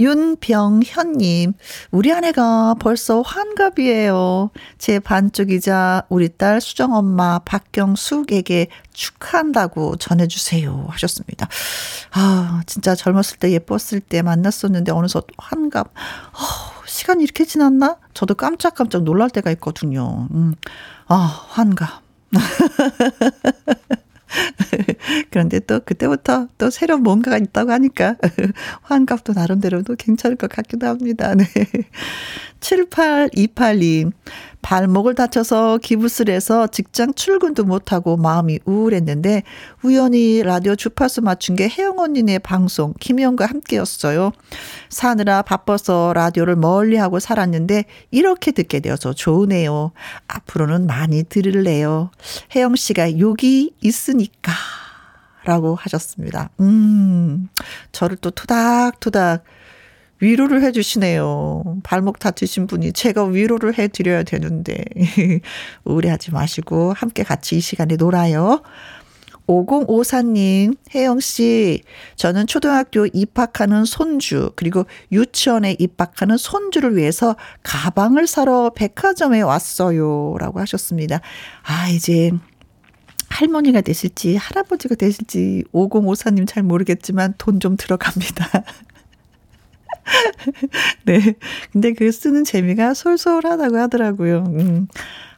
윤병현님, 0.00 1.52
우리 1.90 2.12
아내가 2.12 2.74
벌써 2.80 3.20
환갑이에요. 3.20 4.50
제 4.78 4.98
반쪽이자 4.98 6.04
우리 6.08 6.30
딸 6.30 6.62
수정엄마 6.62 7.40
박경숙에게 7.40 8.68
축하한다고 8.94 9.96
전해주세요. 9.96 10.86
하셨습니다. 10.88 11.48
아, 12.12 12.62
진짜 12.66 12.94
젊었을 12.94 13.38
때 13.38 13.52
예뻤을 13.52 14.00
때 14.00 14.22
만났었는데 14.22 14.90
어느덧 14.90 15.26
환갑. 15.36 15.88
어, 15.88 16.84
시간이 16.86 17.22
이렇게 17.22 17.44
지났나? 17.44 17.98
저도 18.14 18.34
깜짝깜짝 18.34 19.02
놀랄 19.02 19.28
때가 19.28 19.50
있거든요. 19.52 20.28
음, 20.32 20.54
아, 21.08 21.44
환갑. 21.50 22.02
그런데 25.30 25.60
또 25.60 25.80
그때부터 25.80 26.48
또 26.58 26.70
새로운 26.70 27.02
뭔가가 27.02 27.38
있다고 27.38 27.72
하니까 27.72 28.16
환갑도 28.82 29.32
나름대로도 29.34 29.96
괜찮을 29.96 30.36
것 30.36 30.48
같기도 30.50 30.86
합니다. 30.86 31.34
네. 31.34 31.44
7828님. 32.60 34.12
발목을 34.62 35.14
다쳐서 35.14 35.78
기부스를 35.78 36.34
해서 36.34 36.66
직장 36.66 37.14
출근도 37.14 37.64
못하고 37.64 38.16
마음이 38.16 38.60
우울했는데 38.64 39.42
우연히 39.82 40.42
라디오 40.42 40.76
주파수 40.76 41.22
맞춘 41.22 41.56
게 41.56 41.68
혜영 41.68 41.98
언니네 41.98 42.40
방송 42.40 42.94
김혜영과 43.00 43.46
함께였어요. 43.46 44.32
사느라 44.88 45.42
바빠서 45.42 46.12
라디오를 46.14 46.56
멀리하고 46.56 47.20
살았는데 47.20 47.84
이렇게 48.10 48.52
듣게 48.52 48.80
되어서 48.80 49.12
좋으네요. 49.12 49.92
앞으로는 50.28 50.86
많이 50.86 51.22
들을래요. 51.24 52.10
혜영 52.54 52.76
씨가 52.76 53.18
욕이 53.18 53.72
있으니까 53.80 54.52
라고 55.44 55.74
하셨습니다. 55.74 56.50
음, 56.60 57.48
저를 57.92 58.18
또 58.18 58.30
토닥토닥 58.30 59.42
위로를 60.20 60.62
해주시네요. 60.62 61.78
발목 61.82 62.18
다치신 62.18 62.66
분이 62.66 62.92
제가 62.92 63.24
위로를 63.24 63.78
해드려야 63.78 64.22
되는데 64.22 64.84
우울해하지 65.84 66.30
마시고 66.32 66.92
함께 66.92 67.22
같이 67.22 67.56
이 67.56 67.60
시간에 67.60 67.96
놀아요. 67.96 68.62
5054님, 69.46 70.76
혜영씨, 70.94 71.82
저는 72.14 72.46
초등학교 72.46 73.06
입학하는 73.06 73.84
손주, 73.84 74.52
그리고 74.54 74.84
유치원에 75.10 75.74
입학하는 75.78 76.36
손주를 76.36 76.96
위해서 76.96 77.34
가방을 77.64 78.28
사러 78.28 78.70
백화점에 78.70 79.40
왔어요. 79.40 80.36
라고 80.38 80.60
하셨습니다. 80.60 81.20
아, 81.64 81.88
이제 81.88 82.30
할머니가 83.28 83.80
되실지, 83.80 84.36
할아버지가 84.36 84.94
되실지, 84.94 85.64
5054님 85.72 86.46
잘 86.46 86.62
모르겠지만 86.62 87.34
돈 87.38 87.58
좀 87.58 87.76
들어갑니다. 87.76 88.46
네. 91.04 91.34
근데 91.72 91.92
그 91.92 92.10
쓰는 92.12 92.44
재미가 92.44 92.94
솔솔하다고 92.94 93.76
하더라고요. 93.76 94.44
음. 94.48 94.88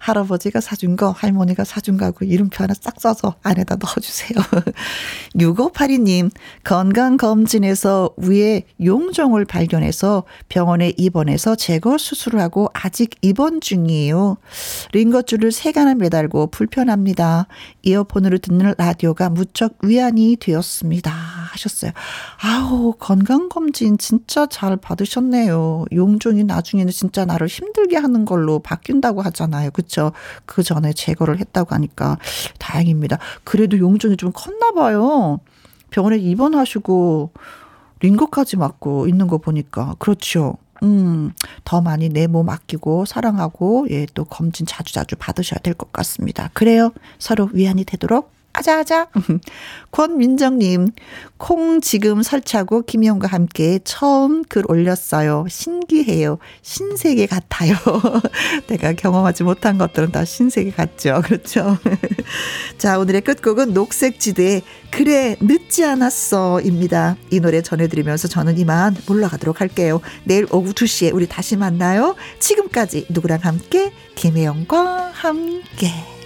할아버지가 0.02 0.60
사준 0.60 0.96
거, 0.96 1.12
할머니가 1.12 1.62
사준 1.62 1.96
거하고 1.96 2.24
이름표 2.24 2.64
하나 2.64 2.74
싹 2.74 3.00
써서 3.00 3.36
안에다 3.44 3.76
넣어주세요. 3.76 4.36
6582님, 5.38 6.30
건강검진에서 6.64 8.14
위에 8.16 8.64
용종을 8.84 9.44
발견해서 9.44 10.24
병원에 10.48 10.92
입원해서 10.96 11.54
제거 11.54 11.98
수술을 11.98 12.40
하고 12.40 12.68
아직 12.72 13.10
입원 13.22 13.60
중이에요. 13.60 14.38
링거줄을 14.90 15.52
세 15.52 15.70
가나 15.70 15.94
매달고 15.94 16.48
불편합니다. 16.48 17.46
이어폰으로 17.82 18.38
듣는 18.38 18.74
라디오가 18.76 19.30
무척 19.30 19.76
위안이 19.84 20.36
되었습니다. 20.40 21.12
하셨어요. 21.52 21.92
아우, 22.42 22.94
건강검진 22.98 23.98
진짜 23.98 24.46
잘 24.46 24.76
받으셨네요. 24.76 25.84
용종이 25.92 26.44
나중에는 26.44 26.90
진짜 26.90 27.24
나를 27.24 27.46
힘들게 27.46 27.96
하는 27.96 28.24
걸로 28.24 28.58
바뀐다고 28.58 29.22
하잖아요. 29.22 29.70
그쵸? 29.70 29.91
그 30.46 30.62
전에 30.62 30.92
제거를 30.92 31.38
했다고 31.38 31.74
하니까 31.74 32.18
다행입니다. 32.58 33.18
그래도 33.44 33.78
용종이 33.78 34.16
좀 34.16 34.32
컸나 34.32 34.72
봐요. 34.72 35.40
병원에 35.90 36.16
입원하시고 36.18 37.30
링거까지 38.00 38.56
맞고 38.56 39.06
있는 39.08 39.26
거 39.28 39.38
보니까. 39.38 39.94
그렇죠. 39.98 40.56
음, 40.82 41.32
더 41.64 41.80
많이 41.80 42.08
내 42.08 42.26
몸 42.26 42.48
아끼고 42.50 43.04
사랑하고, 43.04 43.86
예, 43.90 44.06
또 44.14 44.24
검진 44.24 44.66
자주 44.66 44.92
자주 44.92 45.14
받으셔야 45.16 45.60
될 45.60 45.74
것 45.74 45.92
같습니다. 45.92 46.50
그래요. 46.54 46.90
서로 47.20 47.48
위안이 47.52 47.84
되도록 47.84 48.32
아자아자. 48.52 49.08
권민정님, 49.90 50.88
콩 51.36 51.80
지금 51.80 52.22
설치하고 52.22 52.82
김희영과 52.82 53.28
함께 53.28 53.78
처음 53.84 54.42
글 54.44 54.64
올렸어요. 54.68 55.46
신기해요. 55.48 56.38
신세계 56.62 57.26
같아요. 57.26 57.74
내가 58.68 58.92
경험하지 58.92 59.44
못한 59.44 59.78
것들은 59.78 60.12
다 60.12 60.24
신세계 60.24 60.70
같죠. 60.70 61.20
그렇죠. 61.24 61.78
자, 62.78 62.98
오늘의 62.98 63.22
끝곡은 63.22 63.74
녹색지대의 63.74 64.62
그래, 64.90 65.36
늦지 65.40 65.84
않았어. 65.84 66.60
입니다. 66.60 67.16
이 67.30 67.40
노래 67.40 67.62
전해드리면서 67.62 68.28
저는 68.28 68.58
이만 68.58 68.96
물러가도록 69.06 69.60
할게요. 69.60 70.00
내일 70.24 70.46
오후 70.50 70.72
2시에 70.72 71.14
우리 71.14 71.26
다시 71.26 71.56
만나요. 71.56 72.14
지금까지 72.38 73.06
누구랑 73.08 73.40
함께? 73.42 73.92
김혜영과 74.14 75.10
함께. 75.12 76.21